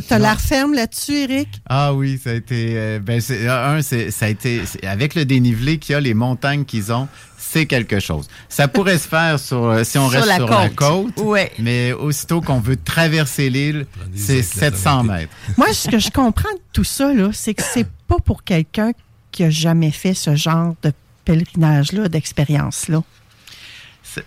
T'as 0.09 0.19
l'air 0.19 0.41
ferme 0.41 0.73
là-dessus, 0.75 1.15
Eric? 1.15 1.49
Ah 1.69 1.93
oui, 1.93 2.21
ça 2.23 2.31
a 2.31 2.35
été. 2.35 2.75
euh, 2.77 2.99
ben, 3.01 3.21
un, 3.49 3.83
c'est, 3.83 4.11
ça 4.13 4.27
a 4.27 4.29
été. 4.29 4.63
avec 4.85 5.15
le 5.17 5.25
dénivelé 5.25 5.79
qu'il 5.79 5.95
y 5.95 5.97
a, 5.97 6.01
les 6.01 6.15
montagnes 6.15 6.65
qu'ils 6.65 6.93
ont, 6.93 7.09
c'est 7.57 7.67
quelque 7.67 8.01
chose. 8.01 8.29
Ça 8.51 8.69
pourrait 8.69 8.99
se 8.99 9.09
faire 9.09 9.41
sur, 9.41 9.65
euh, 9.65 9.83
si 9.83 9.97
on 9.97 10.11
Sur 10.11 10.19
reste 10.21 10.29
la 10.29 10.37
sur 10.37 10.49
la 10.49 10.69
côte. 10.69 11.15
côte. 11.15 11.25
Ouais. 11.25 11.51
Mais 11.59 11.93
aussitôt 11.95 12.43
qu'on 12.43 12.61
veut 12.61 12.77
traverser 12.77 13.49
l'île, 13.49 13.87
c'est 14.15 14.43
700 14.43 15.05
mètres. 15.05 15.33
Moi, 15.57 15.73
ce 15.73 15.89
que 15.89 15.99
je 15.99 16.11
comprends 16.11 16.53
de 16.53 16.61
tout 16.73 16.85
ça, 16.85 17.15
là, 17.15 17.31
c'est 17.33 17.55
que 17.55 17.63
c'est 17.63 17.87
pas 18.07 18.19
pour 18.25 18.45
quelqu'un 18.45 18.93
qui 19.33 19.45
a 19.45 19.51
jamais 19.51 19.91
fait 19.91 20.13
ce 20.13 20.37
genre 20.37 20.75
de 20.83 20.93
pèlerinage-là, 21.25 22.09
d'expérience-là. 22.09 23.03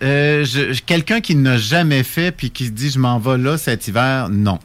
Euh, 0.02 0.44
quelqu'un 0.86 1.20
qui 1.20 1.34
n'a 1.34 1.56
jamais 1.56 2.02
fait 2.02 2.30
puis 2.30 2.50
qui 2.50 2.66
se 2.66 2.70
dit 2.70 2.90
je 2.90 2.98
m'en 2.98 3.18
vais 3.18 3.38
là 3.38 3.58
cet 3.58 3.88
hiver, 3.88 4.28
non. 4.28 4.58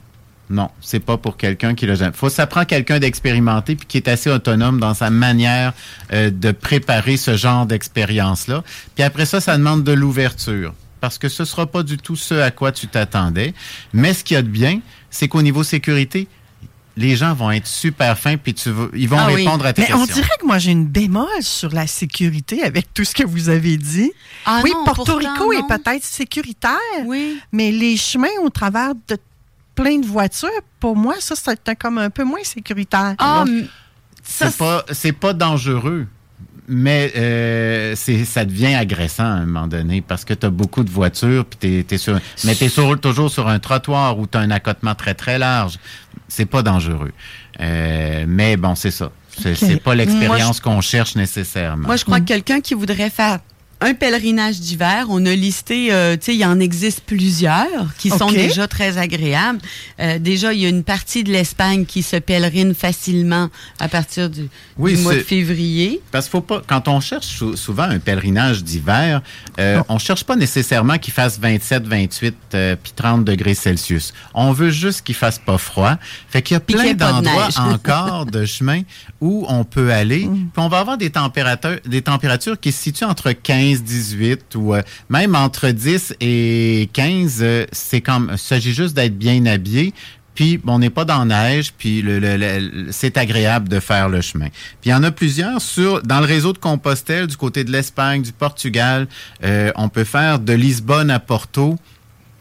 Non, 0.49 0.69
c'est 0.79 0.99
pas 0.99 1.17
pour 1.17 1.37
quelqu'un 1.37 1.73
qui 1.73 1.87
l'a 1.87 1.95
jamais. 1.95 2.13
Faut 2.15 2.29
ça 2.29 2.45
prend 2.45 2.65
quelqu'un 2.65 2.99
d'expérimenté 2.99 3.75
puis 3.75 3.87
qui 3.87 3.97
est 3.97 4.07
assez 4.07 4.29
autonome 4.29 4.79
dans 4.79 4.93
sa 4.93 5.09
manière 5.09 5.73
euh, 6.13 6.29
de 6.29 6.51
préparer 6.51 7.17
ce 7.17 7.35
genre 7.35 7.65
d'expérience 7.65 8.47
là. 8.47 8.63
Puis 8.93 9.03
après 9.03 9.25
ça, 9.25 9.41
ça 9.41 9.57
demande 9.57 9.83
de 9.83 9.91
l'ouverture 9.91 10.73
parce 11.01 11.17
que 11.17 11.29
ce 11.29 11.45
sera 11.45 11.65
pas 11.65 11.81
du 11.83 11.97
tout 11.97 12.15
ce 12.15 12.35
à 12.35 12.51
quoi 12.51 12.71
tu 12.71 12.87
t'attendais. 12.87 13.53
Mais 13.93 14.13
ce 14.13 14.23
qu'il 14.23 14.35
y 14.35 14.37
a 14.37 14.43
de 14.43 14.47
bien, 14.47 14.81
c'est 15.09 15.27
qu'au 15.27 15.41
niveau 15.41 15.63
sécurité, 15.63 16.27
les 16.97 17.15
gens 17.15 17.33
vont 17.33 17.51
être 17.51 17.67
super 17.67 18.17
fins 18.17 18.37
puis 18.37 18.53
tu 18.53 18.69
ils 18.93 19.09
vont 19.09 19.17
Ah 19.19 19.27
oui. 19.29 19.43
répondre 19.43 19.65
à 19.65 19.73
tes 19.73 19.81
Mais 19.81 19.87
questions. 19.87 20.03
on 20.03 20.05
dirait 20.13 20.37
que 20.39 20.45
moi, 20.45 20.59
j'ai 20.59 20.71
une 20.71 20.85
bémol 20.85 21.27
sur 21.41 21.73
la 21.73 21.87
sécurité 21.87 22.61
avec 22.63 22.93
tout 22.93 23.03
ce 23.03 23.13
que 23.15 23.25
vous 23.25 23.49
avez 23.49 23.77
dit. 23.77 24.11
Ah 24.45 24.61
oui, 24.63 24.71
non, 24.73 24.85
Porto 24.85 25.03
pourtant, 25.13 25.17
Rico 25.33 25.51
est 25.53 25.67
peut-être 25.67 26.03
sécuritaire, 26.03 26.77
Oui. 27.05 27.39
mais 27.51 27.71
les 27.71 27.97
chemins 27.97 28.27
au 28.43 28.49
travers 28.49 28.93
de 29.07 29.17
plein 29.75 29.99
de 29.99 30.05
voitures, 30.05 30.49
pour 30.79 30.95
moi, 30.95 31.15
ça, 31.19 31.35
c'est 31.35 31.69
un- 31.69 31.75
comme 31.75 31.97
un 31.97 32.09
peu 32.09 32.23
moins 32.23 32.43
sécuritaire. 32.43 33.15
Ah, 33.19 33.43
ça, 34.23 34.49
c'est 34.49 34.57
pas 34.57 34.85
c'est 34.91 35.11
pas 35.11 35.33
dangereux 35.33 36.07
mais 36.67 37.11
euh, 37.15 37.93
c'est 37.95 38.25
ça 38.25 38.43
devient 38.43 38.73
agressant 38.73 39.23
à 39.23 39.27
un 39.27 39.45
moment 39.45 39.67
donné 39.67 40.01
parce 40.01 40.25
que 40.25 40.33
tu 40.33 40.47
as 40.47 40.49
beaucoup 40.49 40.83
de 40.83 40.89
voitures 40.89 41.45
puis 41.45 41.59
t'es, 41.59 41.83
t'es 41.87 41.99
sur 41.99 42.19
mais 42.43 42.55
t'es 42.55 42.69
sur- 42.69 42.99
toujours 42.99 43.29
sur 43.29 43.47
un 43.47 43.59
trottoir 43.59 44.17
où 44.17 44.25
tu 44.25 44.35
as 44.35 44.41
un 44.41 44.49
accotement 44.49 44.95
très 44.95 45.13
très 45.13 45.37
large. 45.37 45.77
C'est 46.27 46.47
pas 46.47 46.63
dangereux. 46.63 47.11
Euh, 47.61 48.25
mais 48.27 48.57
bon 48.57 48.73
c'est 48.73 48.89
ça. 48.89 49.11
C'est, 49.29 49.83
pas 49.83 49.93
l'expérience 49.93 50.63
Moi, 50.63 50.75
qu'on 50.75 50.81
cherche 50.81 51.15
nécessairement. 51.17 51.85
Moi, 51.87 51.97
je 51.97 52.05
crois 52.05 52.19
que 52.21 52.25
quelqu'un 52.25 52.61
qui 52.61 52.73
voudrait 52.73 53.09
faire 53.09 53.39
un 53.81 53.93
pèlerinage 53.93 54.59
d'hiver. 54.59 55.07
On 55.09 55.25
a 55.25 55.35
listé, 55.35 55.91
euh, 55.91 56.15
tu 56.15 56.25
sais, 56.25 56.33
il 56.33 56.39
y 56.39 56.45
en 56.45 56.59
existe 56.59 57.01
plusieurs 57.01 57.93
qui 57.97 58.09
sont 58.09 58.31
déjà 58.31 58.67
très 58.67 58.97
agréables. 58.97 59.59
Euh, 59.99 60.17
déjà, 60.17 60.53
il 60.53 60.61
y 60.61 60.65
a 60.65 60.69
une 60.69 60.83
partie 60.83 61.23
de 61.23 61.31
l'Espagne 61.31 61.85
qui 61.85 62.01
se 62.01 62.15
pèlerine 62.15 62.73
facilement 62.73 63.49
à 63.79 63.87
partir 63.87 64.29
du, 64.29 64.47
Oui, 64.77 64.95
du 64.95 65.01
mois 65.03 65.15
de 65.15 65.19
février. 65.19 66.01
Parce 66.11 66.25
qu'il 66.25 66.31
faut 66.31 66.41
pas, 66.41 66.61
quand 66.65 66.87
on 66.87 66.99
cherche 66.99 67.25
sou- 67.27 67.55
souvent 67.55 67.83
un 67.83 67.99
pèlerinage 67.99 68.63
d'hiver, 68.63 69.21
euh, 69.59 69.81
on 69.89 69.99
cherche 69.99 70.23
pas 70.23 70.35
nécessairement 70.35 70.97
qu'il 70.97 71.13
fasse 71.13 71.39
27, 71.39 71.85
28 71.85 72.35
euh, 72.53 72.75
puis 72.81 72.93
30 72.95 73.25
degrés 73.25 73.55
Celsius. 73.55 74.13
On 74.33 74.51
veut 74.51 74.69
juste 74.69 75.05
qu'il 75.05 75.15
fasse 75.15 75.39
pas 75.39 75.57
froid. 75.57 75.95
Fait 76.29 76.41
qu'il 76.41 76.55
y 76.55 76.57
a 76.57 76.61
plein 76.61 76.93
de 76.93 76.93
d'endroits 76.93 77.49
encore 77.57 78.25
de 78.25 78.45
chemins 78.45 78.81
où 79.21 79.45
on 79.49 79.63
peut 79.63 79.91
aller. 79.91 80.25
Mm. 80.25 80.49
Puis 80.53 80.63
on 80.63 80.69
va 80.69 80.79
avoir 80.79 80.97
des 80.97 81.09
températures, 81.09 81.79
des 81.85 82.01
températures 82.01 82.59
qui 82.59 82.71
se 82.71 82.81
situent 82.81 83.03
entre 83.03 83.31
15, 83.31 83.64
18 83.73 84.55
ou 84.55 84.73
euh, 84.75 84.81
même 85.09 85.35
entre 85.35 85.69
10 85.69 86.15
et 86.21 86.89
15. 86.93 87.39
euh, 87.41 87.65
c'est 87.71 88.01
comme, 88.01 88.29
il 88.31 88.37
s'agit 88.37 88.73
juste 88.73 88.95
d'être 88.95 89.17
bien 89.17 89.45
habillé. 89.45 89.93
Puis 90.33 90.59
on 90.67 90.79
n'est 90.79 90.89
pas 90.89 91.05
dans 91.05 91.23
neige, 91.25 91.71
puis 91.77 92.01
le- 92.01 92.19
le- 92.19 92.35
le- 92.35 92.87
c'est 92.91 93.17
agréable 93.17 93.69
de 93.69 93.79
faire 93.79 94.09
le 94.09 94.19
chemin. 94.19 94.47
Puis 94.49 94.87
il 94.87 94.89
y 94.89 94.93
en 94.93 95.03
a 95.03 95.11
plusieurs 95.11 95.61
sur 95.61 96.01
dans 96.03 96.19
le 96.19 96.25
réseau 96.25 96.51
de 96.51 96.57
Compostelle 96.57 97.27
du 97.27 97.37
côté 97.37 97.63
de 97.63 97.71
l'Espagne, 97.71 98.21
du 98.21 98.33
Portugal. 98.33 99.07
Euh, 99.45 99.71
on 99.77 99.87
peut 99.87 100.03
faire 100.03 100.39
de 100.39 100.51
Lisbonne 100.51 101.09
à 101.09 101.19
Porto 101.21 101.77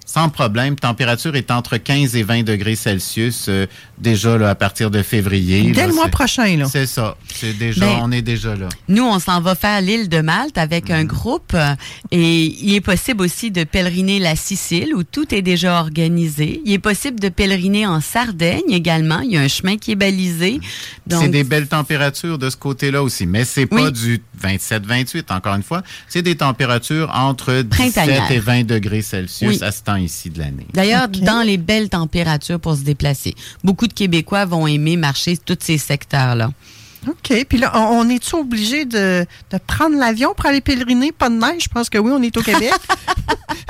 sans 0.07 0.29
problème. 0.29 0.77
Température 0.77 1.35
est 1.37 1.51
entre 1.51 1.77
15 1.77 2.15
et 2.17 2.23
20 2.23 2.43
degrés 2.45 2.77
Celsius 2.77 3.47
euh, 3.49 3.67
déjà 3.99 4.37
là, 4.39 4.51
à 4.51 4.55
partir 4.55 4.91
de 4.91 5.03
février. 5.03 5.73
Dès 5.73 5.81
là, 5.83 5.87
le 5.89 5.95
mois 5.95 6.09
prochain, 6.09 6.57
là. 6.57 6.67
C'est 6.71 6.87
ça. 6.87 7.17
C'est 7.35 7.53
déjà, 7.57 7.81
Ben, 7.87 7.99
on 8.03 8.13
est 8.13 8.23
déjà 8.23 8.55
là. 8.55 8.69
Nous, 8.89 9.03
on 9.05 9.19
s'en 9.19 9.41
va 9.41 9.55
faire 9.55 9.81
l'île 9.81 10.09
de 10.09 10.21
Malte 10.21 10.59
avec 10.59 10.89
Mhm. 10.89 10.95
un 10.97 11.05
groupe 11.05 11.53
euh, 11.55 11.75
et 12.11 12.45
il 12.45 12.75
est 12.75 12.81
possible 12.81 13.23
aussi 13.23 13.51
de 13.51 13.65
pèleriner 13.65 14.19
la 14.19 14.37
Sicile 14.37 14.95
où 14.95 15.03
tout 15.05 15.35
est 15.35 15.43
déjà 15.43 15.81
organisé. 15.81 16.61
Il 16.65 16.73
est 16.73 16.79
possible 16.79 17.19
de 17.19 17.29
pèleriner 17.29 17.87
en 17.87 18.01
Sardaigne 18.01 18.71
également. 18.71 19.21
Il 19.21 19.33
y 19.33 19.37
a 19.37 19.41
un 19.41 19.49
chemin 19.49 19.77
qui 19.77 19.93
est 19.93 19.97
balisé. 19.97 20.61
Donc, 21.07 21.23
C'est 21.23 21.29
des 21.29 21.45
belles 21.45 21.67
températures 21.69 22.39
de 22.39 22.51
ce 22.51 22.57
côté-là 22.57 23.03
aussi, 23.03 23.27
mais 23.27 23.45
c'est 23.45 23.67
pas 23.67 23.85
Oui. 23.87 23.93
du 23.93 24.23
27-28, 24.43 25.31
encore 25.33 25.55
une 25.55 25.63
fois. 25.63 25.83
C'est 26.09 26.23
des 26.23 26.37
températures 26.37 27.11
entre 27.15 27.63
17 27.63 27.69
Printanières. 27.69 28.31
et 28.31 28.39
20 28.39 28.65
degrés 28.67 29.03
Celsius 29.03 29.49
Oui. 29.51 29.59
à 29.63 29.73
ce 29.73 29.83
temps 29.83 29.94
ici 29.97 30.31
de 30.31 30.39
l'année. 30.39 30.67
D'ailleurs, 30.73 31.09
dans 31.09 31.43
les 31.43 31.57
belles 31.57 31.89
températures 31.89 32.61
pour 32.61 32.77
se 32.77 32.83
déplacer. 32.83 33.35
Beaucoup 33.63 33.87
de 33.87 33.93
Québécois 33.93 34.45
vont 34.45 34.67
aimer 34.67 34.97
marcher 34.97 35.37
tous 35.37 35.59
ces 35.61 35.79
secteurs-là. 35.79 36.51
OK. 37.09 37.47
Puis 37.49 37.59
là, 37.59 37.73
on, 37.75 38.09
est-tu 38.09 38.35
obligé 38.37 38.85
de, 38.85 39.27
de 39.51 39.59
prendre 39.67 39.97
l'avion 39.99 40.35
pour 40.35 40.47
aller 40.47 40.61
pèleriner? 40.61 41.13
Pas 41.13 41.29
de 41.29 41.35
neige? 41.35 41.65
Je 41.65 41.69
pense 41.69 41.91
que 41.91 41.99
oui, 41.99 42.11
on 42.15 42.23
est 42.23 42.37
au 42.37 42.43
Québec. 42.43 42.73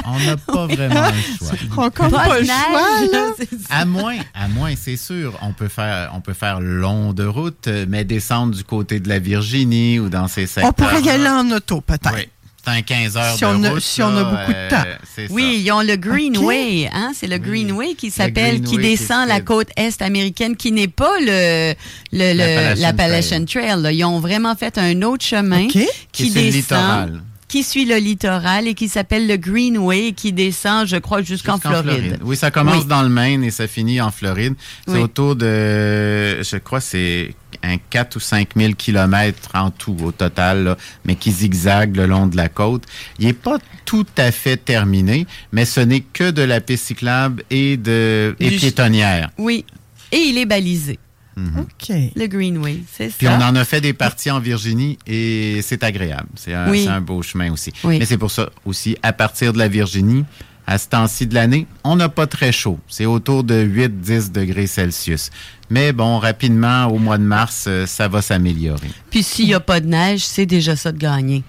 On 0.07 0.19
n'a 0.19 0.37
pas 0.37 0.67
vraiment 0.67 1.09
le 1.09 1.39
choix. 1.39 1.57
on 1.77 1.83
n'a 1.85 1.91
comme 1.91 2.11
pas, 2.11 2.29
de 2.29 2.41
le 2.41 2.47
choix, 2.47 3.01
neige, 3.01 3.11
là. 3.11 3.31
ça. 3.39 3.75
À 3.75 3.85
moins, 3.87 4.17
à 4.35 4.49
moins, 4.49 4.75
c'est 4.77 4.99
sûr, 4.99 5.39
on 5.41 5.53
peut 5.53 5.69
faire, 5.69 6.11
on 6.15 6.21
peut 6.21 6.35
faire 6.35 6.61
long 6.61 7.15
de 7.15 7.25
route, 7.25 7.69
euh, 7.69 7.87
mais 7.89 8.05
descendre 8.05 8.55
du 8.55 8.65
côté 8.65 9.01
de 9.01 9.09
la 9.09 9.19
Virginie 9.19 9.99
ou 9.99 10.11
dans 10.11 10.29
ces 10.29 10.47
secteurs. 10.47 10.71
On 10.71 10.73
pourrait 10.73 11.01
y 11.01 11.09
aller 11.09 11.29
en 11.29 11.51
auto, 11.51 11.81
peut-être. 11.81 12.13
Oui, 12.15 12.29
un 12.66 12.83
15 12.83 13.16
heures 13.16 13.35
Si 13.35 13.40
de 13.40 13.46
on 13.46 13.64
a- 13.64 13.81
si 13.81 14.03
on 14.03 14.16
a 14.16 14.24
beaucoup 14.24 14.53
de 14.53 14.57
euh, 14.57 14.70
temps. 14.70 14.85
Oui, 15.31 15.62
ils 15.64 15.70
ont 15.72 15.81
le 15.83 15.96
Greenway, 15.96 16.88
hein, 16.92 17.12
c'est 17.14 17.27
le 17.27 17.37
Oui. 17.37 17.40
Greenway 17.64 17.94
qui 17.94 18.07
Le 18.07 18.12
s'appelle, 18.12 18.61
qui 18.62 18.77
descend 18.79 19.29
la 19.29 19.40
côte 19.40 19.68
est 19.77 20.00
américaine, 20.03 20.57
qui 20.57 20.72
n'est 20.72 20.88
pas 20.88 21.12
le 21.20 21.74
le- 22.12 22.81
L'Appalachian 22.81 23.44
Trail. 23.44 23.81
là. 23.83 23.92
Ils 23.92 24.05
ont 24.05 24.18
vraiment 24.20 24.55
fait 24.55 24.79
un 24.79 25.03
autre 25.03 25.24
chemin 25.24 25.66
qui 25.68 26.31
descend, 26.31 26.53
littoral. 26.53 27.22
Qui 27.55 27.62
suit 27.62 27.85
le 27.85 27.99
littoral 27.99 28.67
et 28.67 28.75
qui 28.75 28.88
s'appelle 28.88 29.29
le 29.29 29.37
Greenway, 29.37 30.11
qui 30.11 30.33
descend, 30.33 30.88
je 30.88 30.97
crois, 30.97 31.23
jusqu'en 31.23 31.57
Floride. 31.57 32.19
Oui, 32.25 32.35
ça 32.37 32.51
commence 32.51 32.83
Oui. 32.83 32.88
dans 32.88 33.05
le 33.05 33.09
Maine 33.09 33.45
et 33.45 33.53
ça 33.53 33.69
finit 33.69 34.01
en 34.01 34.11
Floride. 34.11 34.55
C'est 34.88 34.95
Oui. 34.95 34.99
autour 34.99 35.37
de, 35.37 36.43
je 36.43 36.57
crois, 36.57 36.81
c'est 36.81 37.33
un 37.62 37.77
4 37.90 38.17
ou 38.17 38.19
5 38.19 38.49
000 38.57 38.73
kilomètres 38.73 39.51
en 39.55 39.71
tout 39.71 39.97
au 40.03 40.11
total, 40.11 40.64
là, 40.64 40.77
mais 41.05 41.14
qui 41.14 41.31
zigzague 41.31 41.95
le 41.95 42.07
long 42.07 42.27
de 42.27 42.37
la 42.37 42.49
côte. 42.49 42.83
Il 43.21 43.27
n'est 43.27 43.33
pas 43.35 43.59
tout 43.85 44.05
à 44.19 44.33
fait 44.33 44.57
terminé, 44.57 45.25
mais 45.53 45.64
ce 45.64 45.79
n'est 45.79 46.01
que 46.01 46.33
de 46.33 46.43
la 46.43 46.61
piste 46.61 46.87
cyclable 46.87 47.45
et 47.51 47.77
de 47.77 48.35
et 48.40 48.51
piétonnière. 48.51 49.31
Oui. 49.38 49.64
Et 50.11 50.19
il 50.19 50.38
est 50.38 50.47
balisé, 50.47 50.99
OK. 51.37 51.97
le 52.14 52.27
Greenway, 52.27 52.79
c'est 52.92 53.09
Puis 53.16 53.27
ça? 53.27 53.37
on 53.38 53.42
en 53.42 53.57
a 53.57 53.64
fait 53.64 53.81
des 53.81 53.92
parties 53.92 54.31
en 54.31 54.40
Virginie 54.40 54.99
et 55.07 55.61
c'est 55.62 55.83
agréable. 55.83 56.29
C'est 56.37 56.55
un, 56.55 56.70
Oui. 56.70 56.85
c'est 56.85 56.90
un 56.90 57.01
beau 57.01 57.23
chemin 57.23 57.53
aussi. 57.53 57.73
Oui. 57.85 57.99
Mais 57.99 58.05
c'est 58.05 58.18
pour 58.18 58.31
ça 58.31 58.51
aussi, 58.64 58.97
à 59.03 59.12
partir 59.12 59.53
de 59.53 59.59
la 59.59 59.68
Virginie, 59.68 60.25
à 60.66 60.79
ce 60.79 60.88
temps-ci 60.88 61.27
de 61.27 61.35
l'année, 61.35 61.66
on 61.83 61.94
n'a 61.97 62.09
pas 62.09 62.27
très 62.27 62.51
chaud. 62.51 62.79
C'est 62.88 63.05
autour 63.05 63.44
de 63.44 63.62
8-10 63.62 64.33
degrés 64.33 64.66
Celsius. 64.66 65.31
Mais 65.68 65.92
bon, 65.92 66.18
rapidement, 66.18 66.87
au 66.87 66.99
mois 66.99 67.18
de 67.18 67.23
mars, 67.23 67.66
euh, 67.68 67.85
ça 67.85 68.09
va 68.09 68.23
s'améliorer. 68.23 68.90
Puis 69.11 69.23
s'il 69.23 69.44
n'y 69.47 69.53
a 69.55 69.61
pas 69.61 69.81
de 69.81 69.87
neige, 69.88 70.25
c'est 70.25 70.47
déjà 70.47 70.75
ça 70.77 70.90
de 70.92 70.97
gagner. 70.99 71.42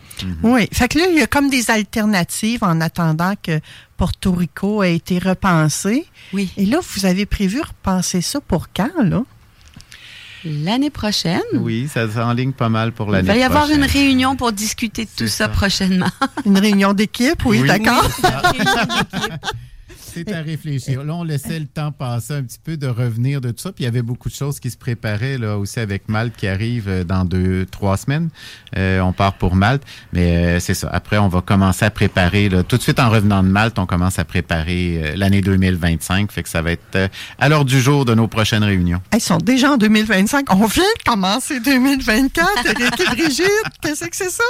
Oui. 0.44 0.68
Fait 0.74 0.90
que 0.90 0.98
là, 1.00 1.06
il 1.10 1.18
y 1.18 1.22
a 1.22 1.28
comme 1.28 1.50
des 1.50 1.70
alternatives 1.72 2.64
en 2.64 2.82
attendant 2.82 3.36
que 3.42 3.60
Porto 3.96 4.34
Rico 4.34 4.84
ait 4.84 4.96
été 4.96 5.18
repensé. 5.20 6.06
Oui. 6.34 6.50
Et 6.58 6.66
là, 6.66 6.80
vous 6.82 7.06
avez 7.06 7.26
prévu 7.26 7.62
repenser 7.62 8.20
ça 8.22 8.42
pour 8.42 8.68
quand, 8.76 8.92
là? 9.02 9.24
L'année 10.46 10.92
prochaine, 10.92 11.42
Oui, 11.56 11.90
ça 11.92 12.08
s'enligne 12.10 12.52
pas 12.52 12.70
mal 12.70 12.92
pour 12.92 13.08
il 13.08 13.14
l'année 13.14 13.28
va 13.28 13.36
y 13.36 13.42
avoir 13.44 13.64
prochaine. 13.64 13.84
une 13.84 13.90
réunion 13.90 14.36
pour 14.36 14.52
discuter 14.52 15.06
de 15.06 15.10
tout 15.18 15.28
ça, 15.28 15.46
ça. 15.46 15.50
prochainement. 15.50 16.10
Une 16.46 16.60
réunion 16.60 16.94
d'équipe, 16.94 17.44
oui, 17.46 17.62
Oui. 17.62 17.68
d'accord. 17.68 18.08
C'est 20.16 20.34
à 20.34 20.42
réfléchir. 20.42 21.04
Là, 21.04 21.14
on 21.16 21.24
laissait 21.24 21.60
le 21.60 21.66
temps 21.66 21.92
passer 21.92 22.34
un 22.34 22.44
petit 22.44 22.60
peu 22.64 22.78
de 22.78 22.88
revenir 22.88 23.42
de 23.42 23.52
tout 23.52 23.60
ça. 23.62 23.72
Puis 23.72 23.84
il 23.84 23.86
y 23.86 23.88
avait 23.88 24.02
beaucoup 24.02 24.30
de 24.30 24.34
choses 24.34 24.60
qui 24.62 24.72
se 24.72 24.78
préparaient 24.78 25.38
là 25.38 25.58
aussi 25.58 25.80
avec 25.80 26.08
Malte 26.08 26.36
qui 26.38 26.48
arrive 26.48 26.88
euh, 26.88 27.04
dans 27.04 27.26
deux, 27.26 27.66
trois 27.66 27.98
semaines. 27.98 28.30
Euh, 28.78 29.02
on 29.02 29.12
part 29.14 29.34
pour 29.34 29.56
Malte. 29.56 29.84
Mais 30.14 30.38
euh, 30.56 30.60
c'est 30.60 30.74
ça. 30.74 30.90
Après, 30.92 31.18
on 31.18 31.28
va 31.28 31.42
commencer 31.42 31.84
à 31.86 31.92
préparer. 31.92 32.50
Là, 32.50 32.64
tout 32.64 32.78
de 32.78 32.82
suite 32.82 33.00
en 33.00 33.10
revenant 33.10 33.44
de 33.44 33.50
Malte, 33.50 33.78
on 33.78 33.86
commence 33.86 34.18
à 34.20 34.26
préparer 34.26 35.02
euh, 35.04 35.16
l'année 35.16 35.42
2025. 35.42 36.32
Fait 36.32 36.44
que 36.44 36.50
ça 36.50 36.62
va 36.62 36.72
être 36.72 36.96
euh, 36.96 37.08
à 37.38 37.50
l'heure 37.50 37.66
du 37.66 37.82
jour 37.82 38.06
de 38.06 38.16
nos 38.16 38.28
prochaines 38.28 38.64
réunions. 38.64 39.02
Ils 39.14 39.20
sont 39.22 39.38
déjà 39.38 39.72
en 39.74 39.78
2025. 39.78 40.54
On 40.54 40.66
vient 40.66 40.84
de 40.84 41.04
commencer 41.10 41.60
2024. 41.60 42.50
Eric 42.66 43.00
et 43.00 43.16
Brigitte, 43.16 43.50
qu'est-ce 43.82 44.06
que 44.06 44.16
c'est 44.16 44.30
ça? 44.30 44.44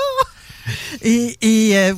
Et, 1.02 1.38
et 1.42 1.78
euh, 1.78 1.94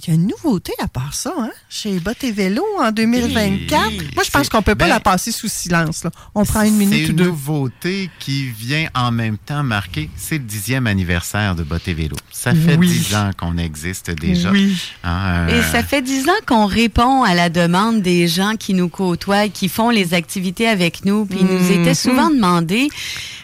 il 0.00 0.08
y 0.08 0.10
a 0.12 0.14
une 0.14 0.28
nouveauté 0.28 0.72
à 0.78 0.86
part 0.86 1.12
ça, 1.14 1.34
hein? 1.38 1.50
Chez 1.68 1.98
Bot 1.98 2.12
et 2.22 2.30
Vélo 2.30 2.62
en 2.80 2.92
2024. 2.92 3.88
Oui. 3.88 4.08
Moi, 4.14 4.22
je 4.24 4.30
pense 4.30 4.42
C'est- 4.44 4.50
qu'on 4.50 4.62
peut 4.62 4.74
pas 4.76 4.84
ben, 4.84 4.90
la 4.94 5.00
passer 5.00 5.32
sous 5.32 5.48
silence. 5.48 6.04
Là. 6.04 6.10
On 6.34 6.44
prend 6.44 6.62
une 6.62 6.76
minute 6.76 6.94
C'est 7.00 7.06
ou 7.06 7.10
une 7.10 7.16
deux. 7.16 7.24
nouveauté 7.26 8.08
qui 8.20 8.44
vient 8.48 8.88
en 8.94 9.10
même 9.10 9.38
temps 9.38 9.62
marquer. 9.64 10.08
C'est 10.16 10.38
le 10.38 10.44
dixième 10.44 10.86
anniversaire 10.86 11.54
de 11.56 11.64
Botte 11.64 11.88
et 11.88 11.94
Vélo. 11.94 12.16
Ça 12.30 12.54
fait 12.54 12.76
Oui. 12.76 12.88
dix 12.88 13.14
ans 13.16 13.30
qu'on 13.36 13.58
existe 13.58 14.10
déjà. 14.12 14.50
Oui. 14.52 14.76
Hein, 15.02 15.48
Et 15.48 15.54
euh, 15.54 15.62
ça 15.72 15.82
fait 15.82 16.02
dix 16.02 16.28
ans 16.28 16.40
qu'on 16.46 16.66
répond 16.66 17.22
à 17.24 17.34
la 17.34 17.48
demande 17.50 18.00
des 18.00 18.28
gens 18.28 18.54
qui 18.56 18.74
nous 18.74 18.88
côtoient, 18.88 19.48
qui 19.48 19.68
font 19.68 19.90
les 19.90 20.14
activités 20.14 20.68
avec 20.68 21.04
nous. 21.04 21.26
Puis 21.26 21.38
ils 21.40 21.46
nous 21.46 21.58
Mhm. 21.74 21.80
étaient 21.80 21.94
souvent 21.94 22.30
demandé, 22.30 22.88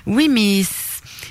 oui, 0.06 0.28
mais 0.30 0.62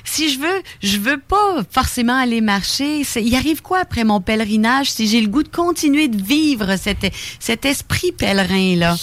si 0.03 0.29
je 0.29 0.39
veux, 0.39 0.61
je 0.81 0.97
veux 0.97 1.17
pas 1.17 1.63
forcément 1.69 2.15
aller 2.15 2.41
marcher. 2.41 3.03
Il 3.15 3.35
arrive 3.35 3.61
quoi 3.61 3.79
après 3.79 4.03
mon 4.03 4.21
pèlerinage 4.21 4.91
si 4.91 5.07
j'ai 5.07 5.21
le 5.21 5.27
goût 5.27 5.43
de 5.43 5.49
continuer 5.49 6.07
de 6.07 6.21
vivre 6.21 6.75
cet, 6.77 7.11
cet 7.39 7.65
esprit 7.65 8.11
pèlerin-là? 8.11 8.95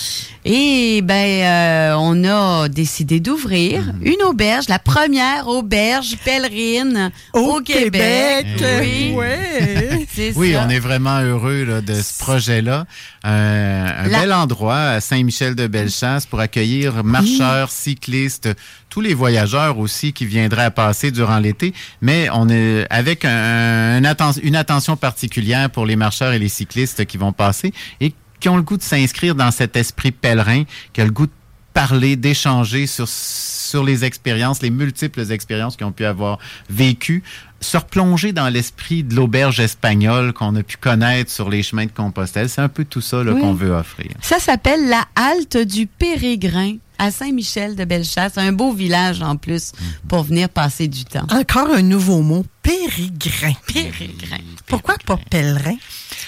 Et 0.52 1.00
ben, 1.02 1.14
euh, 1.14 1.94
on 1.96 2.24
a 2.24 2.68
décidé 2.68 3.20
d'ouvrir 3.20 3.82
Mhm. 3.82 4.00
une 4.02 4.22
auberge, 4.24 4.64
la 4.68 4.80
première 4.80 5.46
auberge 5.46 6.16
pèlerine 6.24 7.12
au, 7.34 7.60
Québec. 7.60 8.46
Eh 8.60 9.14
Oui. 9.14 10.06
C'est 10.12 10.32
Oui, 10.34 10.54
ça. 10.54 10.64
on 10.66 10.68
est 10.68 10.80
vraiment 10.80 11.20
heureux 11.20 11.62
là, 11.64 11.80
de 11.80 11.94
ce 11.94 12.18
projet-là. 12.18 12.84
Euh, 13.24 13.86
un 14.04 14.08
La- 14.08 14.20
bel 14.22 14.32
endroit 14.32 14.80
à 14.80 15.00
Saint-Michel-de-Bellechasse 15.00 16.26
pour 16.26 16.40
accueillir 16.40 17.04
marcheurs, 17.04 17.70
cyclistes, 17.70 18.48
tous 18.88 19.00
les 19.00 19.14
voyageurs 19.14 19.78
aussi 19.78 20.12
qui 20.12 20.26
viendraient 20.26 20.64
à 20.64 20.70
passer 20.72 21.12
durant 21.12 21.38
l'été. 21.38 21.72
Mais 22.02 22.28
on 22.32 22.48
est 22.48 22.88
avec 22.90 23.24
un- 23.24 23.30
un 23.30 24.02
atten- 24.02 24.40
une 24.42 24.56
attention 24.56 24.96
particulière 24.96 25.70
pour 25.70 25.86
les 25.86 25.94
marcheurs 25.94 26.32
et 26.32 26.40
les 26.40 26.48
cyclistes 26.48 27.04
qui 27.04 27.18
vont 27.18 27.32
passer 27.32 27.72
et 28.00 28.12
qui 28.40 28.48
ont 28.48 28.56
le 28.56 28.62
goût 28.62 28.76
de 28.76 28.82
s'inscrire 28.82 29.34
dans 29.34 29.50
cet 29.50 29.76
esprit 29.76 30.10
pèlerin, 30.12 30.64
qui 30.92 31.00
a 31.00 31.04
le 31.04 31.10
goût 31.10 31.26
de 31.26 31.32
parler, 31.72 32.16
d'échanger 32.16 32.86
sur, 32.88 33.06
sur 33.08 33.84
les 33.84 34.04
expériences, 34.04 34.60
les 34.60 34.70
multiples 34.70 35.30
expériences 35.30 35.76
qu'ils 35.76 35.86
ont 35.86 35.92
pu 35.92 36.04
avoir 36.04 36.38
vécues, 36.68 37.22
se 37.60 37.76
replonger 37.76 38.32
dans 38.32 38.48
l'esprit 38.48 39.04
de 39.04 39.14
l'auberge 39.14 39.60
espagnole 39.60 40.32
qu'on 40.32 40.56
a 40.56 40.62
pu 40.64 40.78
connaître 40.78 41.30
sur 41.30 41.48
les 41.48 41.62
chemins 41.62 41.84
de 41.86 41.92
Compostelle. 41.92 42.48
C'est 42.48 42.60
un 42.62 42.68
peu 42.68 42.84
tout 42.84 43.00
ça 43.00 43.22
là, 43.22 43.32
Oui. 43.32 43.40
qu'on 43.40 43.54
veut 43.54 43.70
offrir. 43.70 44.10
Ça 44.20 44.40
s'appelle 44.40 44.88
la 44.88 45.04
halte 45.14 45.58
du 45.58 45.86
Pérégrin 45.86 46.76
à 46.98 47.10
Saint-Michel 47.10 47.76
de 47.76 47.84
Bellechasse, 47.84 48.36
un 48.36 48.52
beau 48.52 48.72
village 48.72 49.22
en 49.22 49.36
plus, 49.36 49.72
pour 50.08 50.22
venir 50.24 50.48
passer 50.50 50.86
du 50.88 51.04
temps. 51.04 51.26
Encore 51.30 51.70
un 51.70 51.80
nouveau 51.82 52.20
mot, 52.20 52.44
pérégrin. 52.62 53.52
Pérégrin. 53.66 54.38
Pourquoi 54.66 54.96
pas 55.06 55.18
pèlerin? 55.30 55.76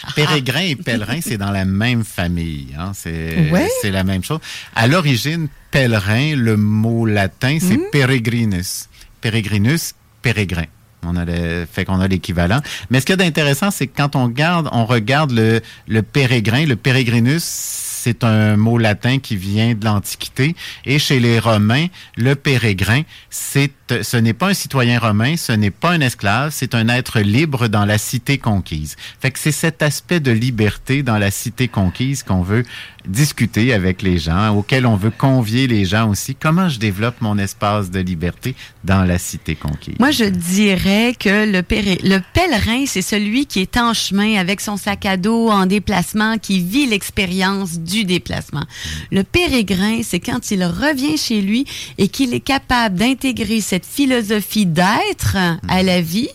Pérégrin 0.17 0.61
et 0.61 0.77
pèlerin, 0.77 1.21
c'est 1.21 1.39
dans 1.39 1.51
la 1.51 1.65
même 1.65 2.05
famille. 2.05 2.69
Hein? 2.79 2.93
C'est 2.95 3.51
Ouais. 3.51 3.69
c'est 3.81 3.91
la 3.91 4.05
même 4.05 4.23
chose. 4.25 4.41
À 4.75 4.87
l'origine, 4.87 5.49
pèlerin, 5.71 6.35
le 6.37 6.57
mot 6.57 7.07
latin, 7.07 7.59
c'est 7.61 7.77
Hmm. 7.77 7.91
peregrinus. 7.93 8.89
Peregrinus, 9.21 9.95
pérégrin. 10.23 10.65
On 11.05 11.17
a 11.17 11.25
le, 11.25 11.67
fait 11.71 11.85
qu'on 11.85 12.01
a 12.01 12.07
l'équivalent. 12.07 12.61
Mais 12.91 13.01
ce 13.01 13.07
qu'il 13.07 13.13
y 13.13 13.15
a 13.15 13.25
d'intéressant, 13.25 13.71
c'est 13.73 13.89
que 13.89 13.97
quand 13.97 14.15
on 14.15 14.25
regarde, 14.27 14.69
on 14.73 14.85
regarde 14.87 15.33
le, 15.33 15.61
le 15.89 16.03
pérégrin, 16.03 16.65
le 16.65 16.77
peregrinus, 16.77 17.43
c'est 17.43 18.23
un 18.25 18.57
mot 18.57 18.79
latin 18.79 19.19
qui 19.19 19.37
vient 19.37 19.75
de 19.75 19.85
l'Antiquité. 19.85 20.55
Et 20.85 20.99
chez 21.01 21.19
les 21.21 21.39
Romains, 21.41 21.87
le 22.17 22.35
pérégrin, 22.37 23.03
c'est, 23.31 23.73
ce 24.03 24.17
n'est 24.17 24.33
pas 24.33 24.49
un 24.49 24.55
citoyen 24.55 24.99
romain, 24.99 25.37
ce 25.37 25.53
n'est 25.53 25.71
pas 25.71 25.91
un 25.91 26.01
esclave, 26.01 26.53
c'est 26.55 26.75
un 26.75 26.89
être 26.89 27.21
libre 27.21 27.69
dans 27.69 27.85
la 27.85 27.99
cité 27.99 28.39
conquise. 28.39 28.97
Fait 29.21 29.31
que 29.31 29.39
c'est 29.39 29.53
cet 29.53 29.83
aspect 29.83 30.21
de 30.21 30.31
liberté 30.31 31.03
dans 31.03 31.19
la 31.19 31.31
cité 31.31 31.69
conquise 31.69 32.23
qu'on 32.23 32.43
veut 32.43 32.65
discuter 33.07 33.73
avec 33.73 34.03
les 34.03 34.19
gens, 34.19 34.55
auquel 34.55 34.87
on 34.87 34.97
veut 34.97 35.11
convier 35.11 35.67
les 35.67 35.85
gens 35.85 36.09
aussi. 36.09 36.35
Comment 36.35 36.69
je 36.69 36.79
développe 36.79 37.21
mon 37.21 37.39
espace 37.39 37.91
de 37.91 38.01
liberté 38.01 38.55
dans 38.85 39.05
la 39.05 39.19
cité 39.19 39.55
conquise? 39.55 39.97
Moi, 39.99 40.11
je 40.11 40.25
dirais 40.25 41.15
que 41.19 41.51
le, 41.51 41.63
pèlerin, 41.63 42.85
c'est 42.87 43.03
celui 43.03 43.47
qui 43.47 43.61
est 43.61 43.77
en 43.77 43.95
chemin 43.95 44.37
avec 44.37 44.61
son 44.61 44.77
sac 44.77 45.07
à 45.07 45.17
dos 45.17 45.51
en 45.51 45.67
déplacement, 45.67 46.39
qui 46.39 46.61
vit 46.61 46.87
l'expérience 46.87 47.79
du 47.79 48.05
déplacement. 48.05 48.65
Le 49.11 49.25
pérégrin, 49.25 50.01
c'est 50.03 50.21
quand 50.21 50.51
il 50.51 50.65
revient 50.65 51.17
chez 51.17 51.41
lui 51.41 51.67
et 51.99 52.09
qu'il 52.09 52.35
est 52.35 52.41
capable 52.41 52.97
d'intégrer 52.97 53.61
cette 53.61 53.82
philosophie 53.83 54.67
d'être 54.67 55.37
à 55.69 55.83
la 55.83 56.01
vie 56.01 56.29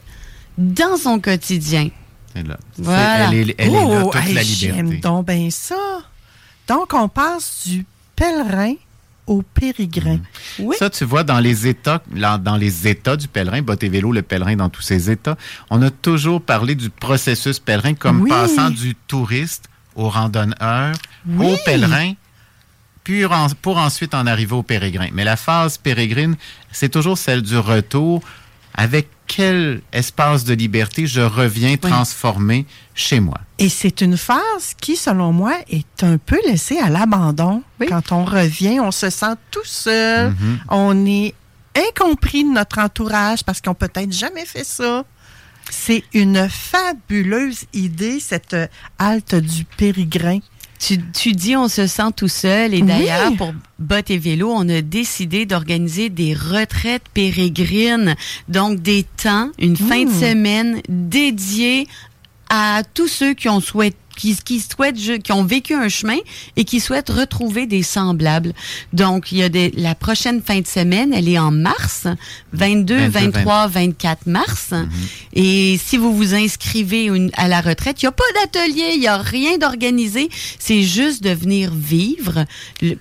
dans 0.57 0.97
son 0.97 1.19
quotidien. 1.19 1.89
Là. 2.35 2.57
C'est- 2.75 2.81
Voilà. 2.83 3.29
Elle 3.33 3.49
est, 3.51 3.55
elle 3.57 3.69
est 3.69 3.71
là, 3.73 4.03
oh, 4.05 4.09
toute 4.11 4.21
hey, 4.25 4.33
la 4.33 4.43
j'aime 4.43 4.85
liberté. 4.85 5.01
donc 5.01 5.27
bien 5.27 5.49
ça. 5.49 5.75
Donc, 6.67 6.93
on 6.93 7.07
passe 7.09 7.63
du 7.67 7.85
pèlerin 8.15 8.73
au 9.25 9.41
pérégrin. 9.41 10.19
Oui. 10.59 10.75
Ça, 10.77 10.89
tu 10.89 11.03
vois, 11.03 11.23
dans 11.23 11.39
les 11.39 11.67
États, 11.67 12.01
dans 12.13 12.55
les 12.57 12.87
États 12.87 13.17
du 13.17 13.27
pèlerin, 13.27 13.61
Bot 13.61 13.73
et 13.81 13.89
vélo, 13.89 14.11
le 14.11 14.21
pèlerin 14.21 14.55
dans 14.55 14.69
tous 14.69 14.81
ses 14.83 15.09
États, 15.09 15.35
on 15.69 15.81
a 15.81 15.89
toujours 15.89 16.41
parlé 16.41 16.75
du 16.75 16.89
processus 16.89 17.59
pèlerin 17.59 17.93
comme 17.95 18.21
Oui. 18.21 18.29
passant 18.29 18.69
du 18.69 18.95
touriste 18.95 19.65
au 19.95 20.07
randonneur, 20.09 20.93
Oui. 21.27 21.45
au 21.53 21.57
pèlerin, 21.65 22.13
puis 23.07 23.23
en- 23.25 23.47
pour 23.61 23.77
ensuite 23.77 24.13
en 24.13 24.27
arriver 24.27 24.53
au 24.53 24.63
pérégrin. 24.63 25.07
Mais 25.13 25.23
la 25.23 25.37
phase 25.37 25.77
pérégrine, 25.77 26.35
c'est 26.73 26.89
toujours 26.89 27.17
celle 27.17 27.41
du 27.41 27.57
retour. 27.57 28.21
Avec 28.73 29.07
quel 29.27 29.81
espace 29.93 30.43
de 30.43 30.53
liberté 30.53 31.07
je 31.07 31.21
reviens 31.21 31.77
transformé 31.77 32.65
chez 32.93 33.21
moi? 33.21 33.39
Et 33.59 33.69
c'est 33.69 34.01
une 34.01 34.17
phase 34.17 34.73
qui, 34.81 34.97
selon 34.97 35.31
moi, 35.31 35.53
est 35.69 36.03
un 36.03 36.17
peu 36.17 36.37
laissée 36.45 36.79
à 36.79 36.89
l'abandon. 36.89 37.63
Oui. 37.79 37.87
Quand 37.87 38.11
on 38.11 38.25
revient, 38.25 38.81
on 38.81 38.91
se 38.91 39.09
sent 39.09 39.35
tout 39.51 39.63
seul. 39.65 40.31
Mhm. 40.31 40.59
On 40.69 41.05
est 41.05 41.33
incompris 41.89 42.43
de 42.43 42.49
notre 42.51 42.79
entourage 42.79 43.41
parce 43.45 43.61
qu'on 43.61 43.73
peut-être 43.73 44.11
jamais 44.11 44.45
fait 44.45 44.65
ça. 44.65 45.05
C'est 45.71 46.03
une 46.13 46.47
fabuleuse 46.49 47.63
idée, 47.73 48.19
cette 48.19 48.55
halte 48.99 49.35
du 49.35 49.63
pérégrin. 49.63 50.39
Tu, 50.79 50.99
tu 51.11 51.31
dis 51.31 51.55
on 51.55 51.67
se 51.67 51.87
sent 51.87 52.11
tout 52.15 52.27
seul 52.27 52.73
et 52.73 52.81
Oui. 52.81 52.87
d'ailleurs 52.87 53.33
pour 53.35 53.51
Bot 53.79 53.95
et 54.09 54.17
Vélo, 54.17 54.51
on 54.53 54.67
a 54.69 54.81
décidé 54.81 55.45
d'organiser 55.45 56.09
des 56.09 56.33
retraites 56.35 57.09
pérégrines, 57.13 58.15
donc 58.47 58.79
des 58.81 59.03
temps, 59.03 59.49
une 59.59 59.75
fin 59.77 60.03
de 60.03 60.09
Mmh. 60.09 60.19
semaine 60.19 60.81
dédiée 60.87 61.87
à 62.49 62.81
tous 62.93 63.07
ceux 63.07 63.33
qui 63.33 63.49
ont 63.49 63.59
souhaité 63.59 63.97
qui, 64.17 64.35
qui 64.43 64.59
souhaitent, 64.59 65.21
qui 65.23 65.31
ont 65.31 65.45
vécu 65.45 65.73
un 65.73 65.87
chemin 65.87 66.17
et 66.57 66.65
qui 66.65 66.79
souhaitent 66.81 67.09
retrouver 67.09 67.65
des 67.67 67.83
semblables. 67.83 68.53
Donc, 68.91 69.31
il 69.31 69.37
y 69.37 69.43
a 69.43 69.49
des, 69.49 69.71
la 69.77 69.95
prochaine 69.95 70.41
fin 70.41 70.59
de 70.59 70.67
semaine, 70.67 71.13
elle 71.13 71.29
est 71.29 71.39
en 71.39 71.51
mars, 71.51 72.07
22, 72.53 72.95
22, 72.97 73.09
23, 73.09 73.67
24 73.67 74.25
mars. 74.27 74.73
Et 75.33 75.79
si 75.83 75.97
vous 75.97 76.13
vous 76.15 76.33
inscrivez 76.33 77.05
une- 77.05 77.31
à 77.37 77.47
la 77.47 77.61
retraite, 77.61 78.01
il 78.01 78.05
n'y 78.05 78.09
a 78.09 78.11
pas 78.11 78.23
d'atelier, 78.41 78.91
il 78.95 78.99
n'y 78.99 79.07
a 79.07 79.17
rien 79.17 79.57
d'organisé. 79.57 80.29
C'est 80.59 80.81
juste 80.83 81.23
de 81.23 81.29
venir 81.29 81.71
vivre, 81.73 82.45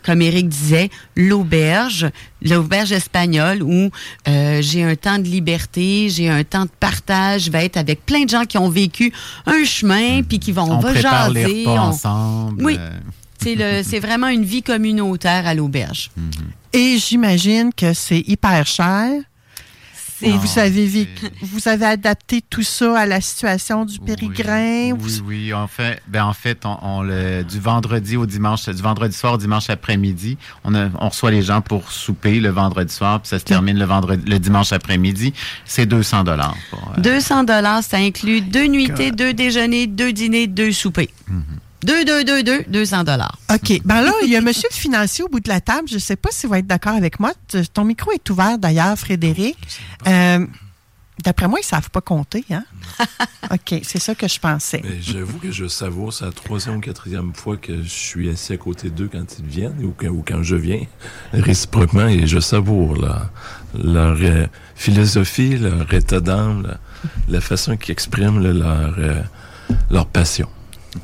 comme 0.05 0.23
Eric 0.23 0.49
disait, 0.49 0.91
l'auberge, 1.17 2.07
l'auberge 2.43 2.93
espagnole 2.93 3.63
où 3.63 3.91
euh, 4.29 4.61
j'ai 4.63 4.83
un 4.85 4.95
temps 4.97 5.19
de 5.19 5.25
liberté, 5.29 6.09
j'ai 6.11 6.29
un 6.29 6.45
temps 6.45 6.65
de 6.65 6.71
partage, 6.81 7.45
je 7.45 7.51
vais 7.51 7.65
être 7.65 7.77
avec 7.77 8.05
plein 8.07 8.25
de 8.25 8.29
gens 8.31 8.45
qui 8.45 8.59
ont 8.59 8.69
vécu 8.69 9.13
un 9.47 9.65
chemin, 9.65 10.23
puis 10.23 10.39
qui 10.39 10.53
vont, 10.53 10.65
on, 10.71 10.77
on 10.77 10.81
va 10.81 10.93
prépare 10.93 11.33
jaser. 11.33 11.55
les 11.55 11.65
repas 11.65 11.81
on- 11.83 11.89
ensemble. 11.89 12.65
Oui. 12.65 12.77
euh, 12.79 12.91
C'est 13.43 13.55
le, 13.55 13.83
c'est 13.83 14.01
vraiment 14.01 14.29
une 14.29 14.45
vie 14.45 14.63
communautaire 14.63 15.47
à 15.47 15.55
l'auberge. 15.55 16.11
Et 16.73 16.99
j'imagine 16.99 17.71
que 17.75 17.95
c'est 17.95 18.23
hyper 18.27 18.67
cher. 18.67 19.11
Vous 20.21 20.41
ah, 20.43 20.47
savez, 20.47 21.09
vous 21.43 21.69
avez 21.69 21.85
adapté 21.85 22.41
tout 22.41 22.63
ça 22.63 22.99
à 22.99 23.07
la 23.07 23.21
situation 23.21 23.85
du 23.85 23.99
Périgrin. 23.99 24.93
Oui, 24.93 25.23
oui. 25.27 25.55
En 25.55 25.67
fait, 25.67 26.01
ben, 26.09 26.25
en 26.25 26.33
fait, 26.33 26.65
on, 26.65 27.03
le, 27.03 27.43
du 27.43 27.61
vendredi 27.61 28.17
au 28.17 28.25
dimanche, 28.25 28.67
du 28.67 28.83
vendredi 28.83 29.15
soir 29.15 29.35
au 29.35 29.37
dimanche 29.37 29.69
après-midi, 29.69 30.39
on, 30.65 30.73
reçoit 31.09 31.31
les 31.31 31.43
gens 31.43 31.61
pour 31.61 31.93
souper 31.93 32.41
le 32.41 32.49
vendredi 32.49 32.93
soir, 32.95 33.21
puis 33.21 33.29
ça 33.29 33.39
se 33.39 33.45
termine 33.45 33.79
le 33.79 33.85
vendredi, 33.85 34.25
le 34.29 34.39
dimanche 34.39 34.73
après-midi. 34.73 35.35
C'est 35.67 35.87
200 35.87 36.25
dollars. 36.25 36.57
Euh, 36.73 37.01
200 37.01 37.45
dollars, 37.45 37.83
ça 37.83 37.99
inclut 37.99 38.41
deux 38.41 38.67
nuitées, 38.67 39.11
deux 39.11 39.35
déjeuners, 39.35 39.87
deux 39.87 40.13
dîners, 40.13 40.47
deux 40.47 40.73
soupers. 40.73 41.09
Mhm. 41.29 41.45
2, 41.85 42.65
200 42.69 43.05
dollars. 43.05 43.39
OK. 43.53 43.81
Ben 43.85 44.01
là, 44.03 44.13
il 44.25 44.31
y 44.31 44.37
a 44.37 44.41
monsieur 44.41 44.69
le 44.71 44.77
financier 44.77 45.25
au 45.25 45.29
bout 45.29 45.41
de 45.41 45.49
la 45.49 45.61
table. 45.61 45.89
Je 45.89 45.95
ne 45.95 46.01
sais 46.01 46.17
pas 46.17 46.31
s'il 46.33 46.49
va 46.51 46.59
être 46.59 46.67
d'accord 46.67 46.95
avec 46.95 47.21
moi. 47.21 47.33
Ton 47.73 47.85
micro 47.85 48.13
est 48.13 48.29
ouvert 48.31 48.59
d'ailleurs, 48.59 48.99
Frédéric. 48.99 49.57
Euh, 50.07 50.47
d'après 51.23 51.49
moi, 51.49 51.59
ils 51.61 51.67
ne 51.67 51.69
savent 51.69 51.91
pas 51.91 52.01
compter, 52.01 52.45
hein? 52.51 52.65
OK, 53.53 53.81
c'est 53.83 54.01
ça 54.01 54.15
que 54.15 54.27
je 54.27 54.39
pensais. 54.39 54.83
J'avoue 55.01 55.39
que 55.39 55.51
je 55.51 55.67
savoure, 55.67 56.13
c'est 56.13 56.25
la 56.25 56.33
troisième 56.33 56.77
ou 56.77 56.81
quatrième 56.81 57.35
fois 57.35 57.57
que 57.57 57.83
je 57.83 57.89
suis 57.89 58.29
assis 58.31 58.55
à 58.55 58.57
côté 58.57 58.91
d'eux 58.91 59.09
quand 59.11 59.39
ils 59.39 59.45
viennent 59.45 59.85
ou, 59.85 59.95
quand 60.25 60.43
je 60.43 60.57
viens, 60.57 60.83
réciproquement, 61.33 62.09
et 62.09 62.27
je 62.27 62.41
savoure 62.41 62.97
leur 63.75 64.19
philosophie, 64.75 65.57
leur 65.57 65.93
état 65.93 66.21
d'âme, 66.21 66.77
la, 67.29 67.41
façon 67.41 67.77
qu'ils 67.77 67.93
expriment 67.93 68.45
euh, 68.45 69.23
leur 69.91 70.07
passion. 70.07 70.49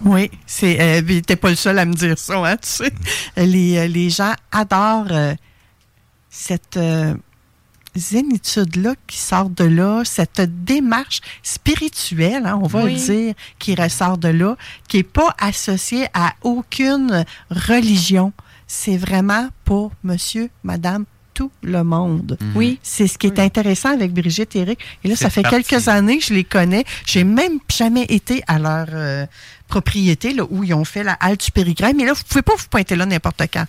Oui, 0.04 0.30
c'est. 0.46 0.80
Euh, 0.80 1.20
t'es 1.20 1.36
pas 1.36 1.50
le 1.50 1.56
seul 1.56 1.78
à 1.78 1.84
me 1.84 1.94
dire 1.94 2.18
ça, 2.18 2.36
hein, 2.44 2.56
tu 2.56 2.68
sais. 2.68 2.92
Les, 3.36 3.78
euh, 3.78 3.86
les 3.86 4.10
gens 4.10 4.34
adorent 4.50 5.06
euh, 5.10 5.34
cette 6.30 6.76
euh, 6.76 7.14
zénitude-là 7.94 8.94
qui 9.06 9.18
sort 9.18 9.50
de 9.50 9.64
là, 9.64 10.02
cette 10.04 10.40
démarche 10.64 11.20
spirituelle, 11.42 12.46
hein, 12.46 12.58
on 12.62 12.66
va 12.66 12.84
Oui. 12.84 12.94
le 12.94 12.98
dire, 13.00 13.34
qui 13.58 13.74
ressort 13.74 14.18
de 14.18 14.28
là, 14.28 14.56
qui 14.88 14.98
est 14.98 15.02
pas 15.02 15.34
associée 15.38 16.06
à 16.14 16.32
aucune 16.42 17.24
religion. 17.50 18.32
C'est 18.66 18.96
vraiment 18.96 19.48
pour 19.64 19.92
monsieur, 20.02 20.48
madame, 20.64 21.04
tout 21.34 21.50
le 21.62 21.82
monde. 21.84 22.36
Oui. 22.54 22.78
C'est 22.82 23.06
ce 23.06 23.18
qui 23.18 23.26
est 23.26 23.38
intéressant 23.38 23.90
avec 23.90 24.12
Brigitte 24.12 24.56
et 24.56 24.60
Eric. 24.60 24.78
Et 25.04 25.08
là, 25.08 25.16
ça 25.16 25.30
fait 25.30 25.42
quelques 25.42 25.88
années 25.88 26.18
que 26.18 26.24
je 26.24 26.34
les 26.34 26.44
connais. 26.44 26.84
J'ai 27.06 27.24
même 27.24 27.58
jamais 27.68 28.04
été 28.04 28.42
à 28.46 28.58
leur 28.58 28.86
euh, 28.92 29.26
propriété 29.68 30.34
là, 30.34 30.44
où 30.50 30.64
ils 30.64 30.74
ont 30.74 30.84
fait 30.84 31.02
la 31.02 31.14
halte 31.14 31.44
du 31.46 31.50
Périgrin. 31.50 31.92
Mais 31.96 32.04
là, 32.04 32.12
vous 32.12 32.22
pouvez 32.28 32.42
pas 32.42 32.54
vous 32.56 32.68
pointer 32.68 32.94
là 32.96 33.06
n'importe 33.06 33.42
quand. 33.52 33.64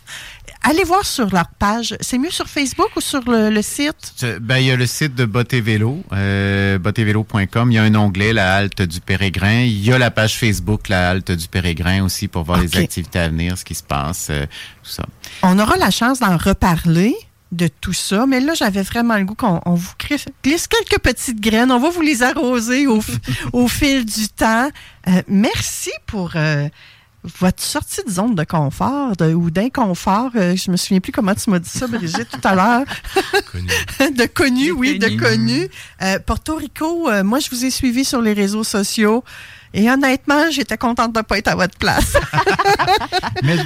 Allez 0.65 0.84
voir 0.84 1.06
sur 1.06 1.30
leur 1.30 1.47
page. 1.60 1.95
C'est 1.99 2.17
mieux 2.17 2.32
sur 2.32 2.47
Facebook 2.47 2.89
ou 2.95 3.02
sur 3.02 3.21
le, 3.30 3.49
le 3.49 3.62
site? 3.62 4.26
Ben, 4.41 4.58
il 4.58 4.67
y 4.67 4.71
a 4.71 4.78
le 4.78 4.86
site 4.86 5.13
de 5.13 5.26
Bot 5.26 5.43
et 5.52 5.62
Vélo, 5.62 6.04
euh. 6.13 6.78
Il 6.86 7.73
y 7.73 7.78
a 7.78 7.84
un 7.84 7.95
onglet, 7.95 8.34
la 8.34 8.56
halte 8.56 8.82
du 8.82 9.02
Pérégrin. 9.02 9.62
Il 9.62 9.84
y 9.84 9.91
a 9.91 9.97
la 9.97 10.12
page 10.12 10.38
Facebook, 10.38 10.89
la 10.89 11.10
halte 11.10 11.32
du 11.32 11.47
Pérégrin 11.47 12.04
aussi, 12.04 12.28
pour 12.28 12.43
voir 12.43 12.62
les 12.62 12.78
activités 12.78 13.19
à 13.19 13.28
venir, 13.28 13.58
ce 13.58 13.65
qui 13.65 13.76
se 13.76 13.84
passe, 13.84 14.28
euh, 14.30 14.45
tout 14.84 14.91
ça. 14.91 15.06
On 15.41 15.60
aura 15.60 15.76
la 15.78 15.91
chance 15.91 16.19
d'en 16.19 16.38
reparler 16.38 17.15
de 17.53 17.67
tout 17.67 17.93
ça, 17.93 18.25
mais 18.25 18.39
là, 18.39 18.53
j'avais 18.53 18.81
vraiment 18.81 19.17
le 19.17 19.25
goût 19.25 19.35
qu'on 19.35 19.61
on 19.65 19.75
vous 19.75 19.91
glisse 19.99 20.25
glisse 20.43 20.67
quelques 20.67 21.01
petites 21.01 21.39
graines. 21.39 21.71
On 21.71 21.79
va 21.79 21.89
vous 21.89 22.01
les 22.01 22.23
arroser 22.23 22.87
au, 22.87 23.01
fil 23.67 24.05
du 24.05 24.27
temps. 24.29 24.69
Euh, 25.07 25.21
merci 25.27 25.91
pour 26.07 26.31
euh, 26.35 26.67
votre 27.23 27.63
sortie 27.63 28.01
de 28.05 28.11
zone 28.11 28.35
de 28.35 28.43
confort 28.43 29.15
de, 29.15 29.33
ou 29.33 29.49
d'inconfort, 29.49 30.31
euh, 30.35 30.55
je 30.55 30.69
me 30.69 30.77
souviens 30.77 30.99
plus 30.99 31.11
comment 31.11 31.33
tu 31.33 31.49
m'as 31.49 31.59
dit 31.59 31.69
ça, 31.69 31.87
Brigitte, 31.87 32.29
tout 32.29 32.47
à 32.47 32.55
l'heure. 32.55 32.85
de 33.99 34.25
connu, 34.25 34.71
oui, 34.71 34.99
de 34.99 35.17
connu. 35.17 35.67
Euh, 36.01 36.19
Porto 36.19 36.55
Rico, 36.55 37.09
euh, 37.09 37.23
moi, 37.23 37.39
je 37.39 37.49
vous 37.49 37.65
ai 37.65 37.69
suivi 37.69 38.03
sur 38.03 38.21
les 38.21 38.33
réseaux 38.33 38.63
sociaux. 38.63 39.23
Et 39.73 39.89
honnêtement, 39.89 40.51
j'étais 40.51 40.77
contente 40.77 41.13
de 41.13 41.19
ne 41.19 41.23
pas 41.23 41.39
être 41.39 41.47
à 41.47 41.55
votre 41.55 41.77
place. 41.77 42.15
mais 43.43 43.57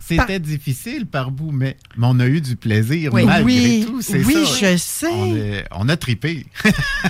c'était 0.00 0.38
difficile 0.38 1.06
par 1.06 1.30
bout, 1.30 1.52
mais, 1.52 1.78
on 2.00 2.20
a 2.20 2.26
eu 2.26 2.40
du 2.42 2.56
plaisir 2.56 3.12
malgré 3.14 3.42
oui, 3.42 3.86
tout. 3.86 4.02
Oui, 4.12 4.46
je 4.60 4.76
sais. 4.76 5.64
On, 5.70 5.88
a 5.88 5.96
tripé. 5.96 6.46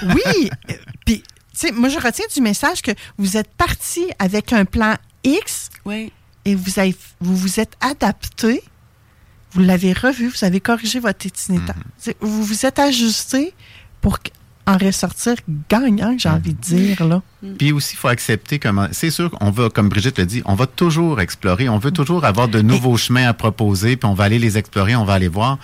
oui. 0.05 0.51
Puis, 1.05 1.23
tu 1.23 1.29
sais, 1.53 1.73
moi, 1.73 1.89
je 1.89 1.99
retiens 1.99 2.27
du 2.33 2.41
message 2.41 2.81
que 2.81 2.93
vous 3.19 3.37
êtes 3.37 3.51
parti 3.55 4.05
avec 4.21 4.53
un 4.53 4.65
plan 4.65 4.97
X. 5.25 5.71
Oui. 5.85 6.13
Et 6.45 6.55
vous, 6.55 6.79
avez, 6.79 6.95
vous 7.21 7.37
vous 7.37 7.59
êtes 7.61 7.77
adapté. 7.81 8.63
Vous 9.53 9.61
l'avez 9.61 9.93
revu, 9.93 10.29
vous 10.29 10.45
avez 10.45 10.61
corrigé 10.61 10.99
votre 10.99 11.27
itinéraire. 11.27 11.75
Mhm. 12.07 12.15
Vous 12.21 12.43
vous 12.45 12.67
êtes 12.67 12.79
ajusté 12.79 13.53
pour 14.01 14.19
en 14.67 14.77
ressortir 14.79 15.35
gagnant, 15.69 16.15
j'ai 16.17 16.29
envie 16.29 16.55
de 16.55 16.61
dire. 16.61 17.05
Là. 17.05 17.23
Mm. 17.43 17.55
Puis 17.55 17.73
aussi, 17.73 17.95
il 17.95 17.99
faut 17.99 18.09
accepter 18.09 18.59
comment. 18.59 18.89
C'est 18.93 19.11
sûr 19.11 19.31
qu'on 19.31 19.51
va, 19.51 19.71
comme 19.71 19.89
Brigitte 19.89 20.19
le 20.19 20.27
dit, 20.27 20.43
on 20.45 20.55
va 20.55 20.67
toujours 20.67 21.21
explorer. 21.21 21.69
On 21.69 21.79
veut 21.79 21.91
toujours 21.91 22.25
avoir 22.25 22.49
de 22.49 22.61
nouveaux 22.61 22.97
chemins 22.97 23.27
à 23.29 23.33
proposer, 23.33 23.97
puis 23.97 24.09
on 24.09 24.15
va 24.15 24.25
aller 24.25 24.39
les 24.39 24.59
explorer, 24.59 24.95
on 24.95 25.05
va 25.05 25.15
aller 25.15 25.29
voir. 25.29 25.59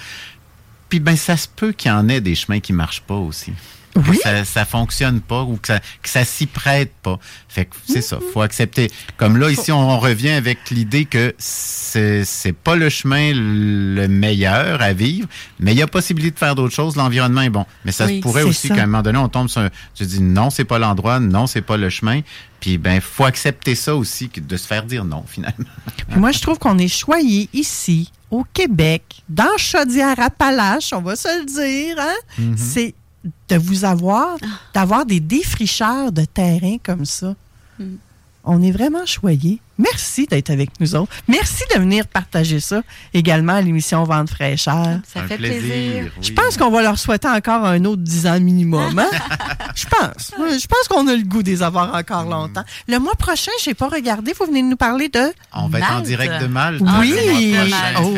Puis 0.89 1.01
ben, 1.01 1.17
ça 1.17 1.37
se 1.37 1.49
peut 1.49 1.73
qu'il 1.73 1.91
y 1.91 1.95
en 1.95 2.09
ait 2.09 2.21
des 2.21 2.35
chemins 2.35 2.61
qui 2.61 2.73
ne 2.73 2.79
marchent 2.79 3.03
pas 3.03 3.15
aussi 3.15 3.53
oui. 3.97 4.19
ça, 4.23 4.45
ça 4.45 4.65
fonctionne 4.65 5.21
pas 5.21 5.43
ou 5.43 5.57
que 5.57 5.69
ça, 5.69 5.81
que 5.81 6.09
ça 6.09 6.25
s'y 6.25 6.47
prête 6.47 6.93
pas. 7.03 7.19
Fait 7.49 7.65
que 7.65 7.75
c'est 7.87 8.03
ça, 8.03 8.19
faut 8.33 8.43
accepter. 8.43 8.91
Comme 9.17 9.37
là, 9.37 9.51
ici, 9.51 9.73
on, 9.73 9.99
revient 9.99 10.31
avec 10.31 10.71
l'idée 10.71 11.07
que 11.07 11.35
c'est, 11.39 12.25
pas 12.63 12.77
le 12.77 12.89
chemin 12.89 13.33
le 13.35 14.07
meilleur 14.07 14.81
à 14.81 14.93
vivre, 14.93 15.29
mais 15.59 15.73
il 15.73 15.79
y 15.79 15.83
a 15.83 15.87
possibilité 15.87 16.35
de 16.35 16.39
faire 16.39 16.55
d'autres 16.55 16.75
choses. 16.75 16.97
L'environnement 16.97 17.43
est 17.43 17.51
bon. 17.51 17.67
Mais 17.85 17.93
ça 17.93 18.07
se 18.07 18.21
pourrait 18.21 18.43
aussi 18.43 18.69
qu'à 18.69 18.83
un 18.83 18.87
moment 18.87 19.03
donné, 19.03 19.19
on 19.19 19.29
tombe 19.29 19.49
sur 19.49 19.63
un, 19.63 19.71
tu 19.95 20.05
dis 20.05 20.21
non, 20.21 20.51
c'est 20.51 20.65
pas 20.65 20.79
l'endroit, 20.79 21.21
non, 21.21 21.47
c'est 21.47 21.63
pas 21.63 21.77
le 21.77 21.91
chemin. 21.91 22.21
Puis 22.61 22.79
ben, 22.79 23.01
faut 23.01 23.25
accepter 23.25 23.75
ça 23.75 23.95
aussi, 23.95 24.31
de 24.35 24.57
se 24.57 24.67
faire 24.67 24.85
dire 24.85 25.05
non, 25.05 25.25
finalement. 25.27 25.57
moi, 26.17 26.33
je 26.33 26.41
trouve 26.41 26.59
qu'on 26.59 26.79
est 26.79 26.89
choyé 26.89 27.49
ici, 27.53 28.11
au 28.31 28.45
Québec, 28.53 29.23
dans 29.29 29.57
Chaudière-Appalaches, 29.57 30.93
on 30.93 31.01
va 31.01 31.17
se 31.17 31.29
le 31.41 31.47
dire. 31.47 31.97
Hein? 31.99 32.41
Mm-hmm. 32.41 32.57
C'est 32.57 32.95
de 33.49 33.57
vous 33.57 33.85
avoir, 33.85 34.37
ah. 34.43 34.47
d'avoir 34.75 35.07
des 35.07 35.21
défricheurs 35.21 36.13
de 36.13 36.25
terrain 36.25 36.77
comme 36.83 37.05
ça. 37.05 37.35
Hmm. 37.79 37.97
On 38.51 38.63
est 38.63 38.71
vraiment 38.71 39.05
choyés. 39.05 39.61
Merci 39.77 40.27
d'être 40.27 40.49
avec 40.49 40.71
nous 40.81 40.95
autres. 40.95 41.13
Merci 41.29 41.65
de 41.75 41.81
venir 41.81 42.07
partager 42.07 42.61
ça 42.61 42.81
également 43.13 43.53
à 43.53 43.61
l'émission 43.61 44.03
Vente 44.05 44.31
fraîcheur. 44.31 45.01
Ça 45.07 45.23
fait 45.29 45.37
plaisir. 45.37 46.11
Je 46.23 46.33
pense 46.33 46.57
qu'on 46.57 46.71
va 46.71 46.81
leur 46.81 46.99
souhaiter 46.99 47.29
encore 47.29 47.67
un 47.67 47.85
autre 47.85 48.01
10 48.01 48.27
ans 48.27 48.41
minimum. 48.41 48.99
Hein? 48.99 49.11
Je 49.75 49.85
pense. 49.85 50.33
Je 50.35 50.67
pense 50.67 50.89
qu'on 50.89 51.07
a 51.09 51.15
le 51.15 51.25
goût 51.25 51.43
des 51.43 51.63
avoir 51.63 51.95
encore 51.95 52.25
hmm. 52.25 52.31
longtemps. 52.31 52.65
Le 52.89 52.99
mois 52.99 53.15
prochain, 53.17 53.53
je 53.63 53.69
n'ai 53.69 53.75
pas 53.75 53.89
regardé. 53.89 54.33
Vous 54.33 54.47
venez 54.47 54.63
de 54.63 54.69
nous 54.69 54.77
parler 54.77 55.11
de. 55.11 55.31
On 55.53 55.69
va 55.69 55.79
être 55.81 55.93
en 55.93 56.01
direct 56.01 56.41
de 56.41 56.47
Malte. 56.47 56.83
Oui. 57.01 57.55
Oh. 58.01 58.15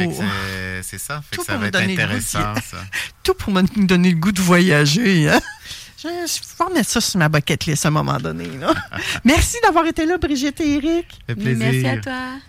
C'est 0.83 0.99
ça. 0.99 1.23
Fait 1.29 1.39
que 1.39 1.45
ça 1.45 1.57
va 1.57 1.67
être 1.67 1.77
intéressant. 1.81 2.55
Ça. 2.55 2.79
Tout 3.25 3.35
pour 3.35 3.53
me 3.53 3.63
donner 3.85 4.13
le 4.13 4.17
goût 4.17 4.33
de 4.33 4.41
voyager. 4.41 5.29
Hein? 5.29 5.41
Je, 6.03 6.09
vais 6.09 6.65
remettre 6.65 6.89
ça 6.89 7.01
sur 7.01 7.19
ma 7.19 7.29
bucket 7.29 7.67
list 7.67 7.85
à 7.85 7.89
un 7.89 7.93
moment 7.93 8.17
donné. 8.17 8.47
Là. 8.57 8.73
Merci 9.25 9.59
d'avoir 9.63 9.85
été 9.87 10.07
là, 10.07 10.17
Brigitte 10.17 10.61
et 10.61 10.77
Eric. 10.77 11.19
Merci 11.37 11.87
à 11.87 11.99
toi. 11.99 12.41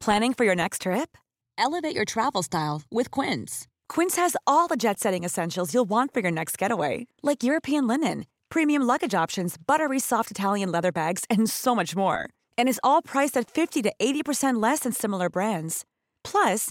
Planning 0.00 0.32
for 0.34 0.44
your 0.44 0.54
next 0.54 0.82
trip? 0.82 1.18
Elevate 1.58 1.94
your 1.94 2.04
travel 2.06 2.42
style 2.42 2.82
with 2.90 3.10
Quince. 3.10 3.66
Quince 3.88 4.16
has 4.16 4.36
all 4.46 4.66
the 4.66 4.76
jet 4.76 4.98
setting 4.98 5.24
essentials 5.24 5.74
you'll 5.74 5.88
want 5.88 6.14
for 6.14 6.20
your 6.20 6.30
next 6.30 6.56
getaway, 6.56 7.06
like 7.22 7.42
European 7.42 7.86
linen, 7.86 8.24
premium 8.48 8.82
luggage 8.82 9.14
options, 9.14 9.56
buttery 9.58 9.98
soft 9.98 10.30
Italian 10.30 10.70
leather 10.70 10.92
bags, 10.92 11.24
and 11.28 11.50
so 11.50 11.74
much 11.74 11.94
more. 11.94 12.30
And 12.56 12.68
is 12.68 12.80
all 12.82 13.02
priced 13.02 13.36
at 13.36 13.50
50 13.50 13.82
to 13.82 13.92
80% 14.00 14.62
less 14.62 14.80
than 14.80 14.92
similar 14.92 15.28
brands. 15.28 15.84
Plus, 16.24 16.70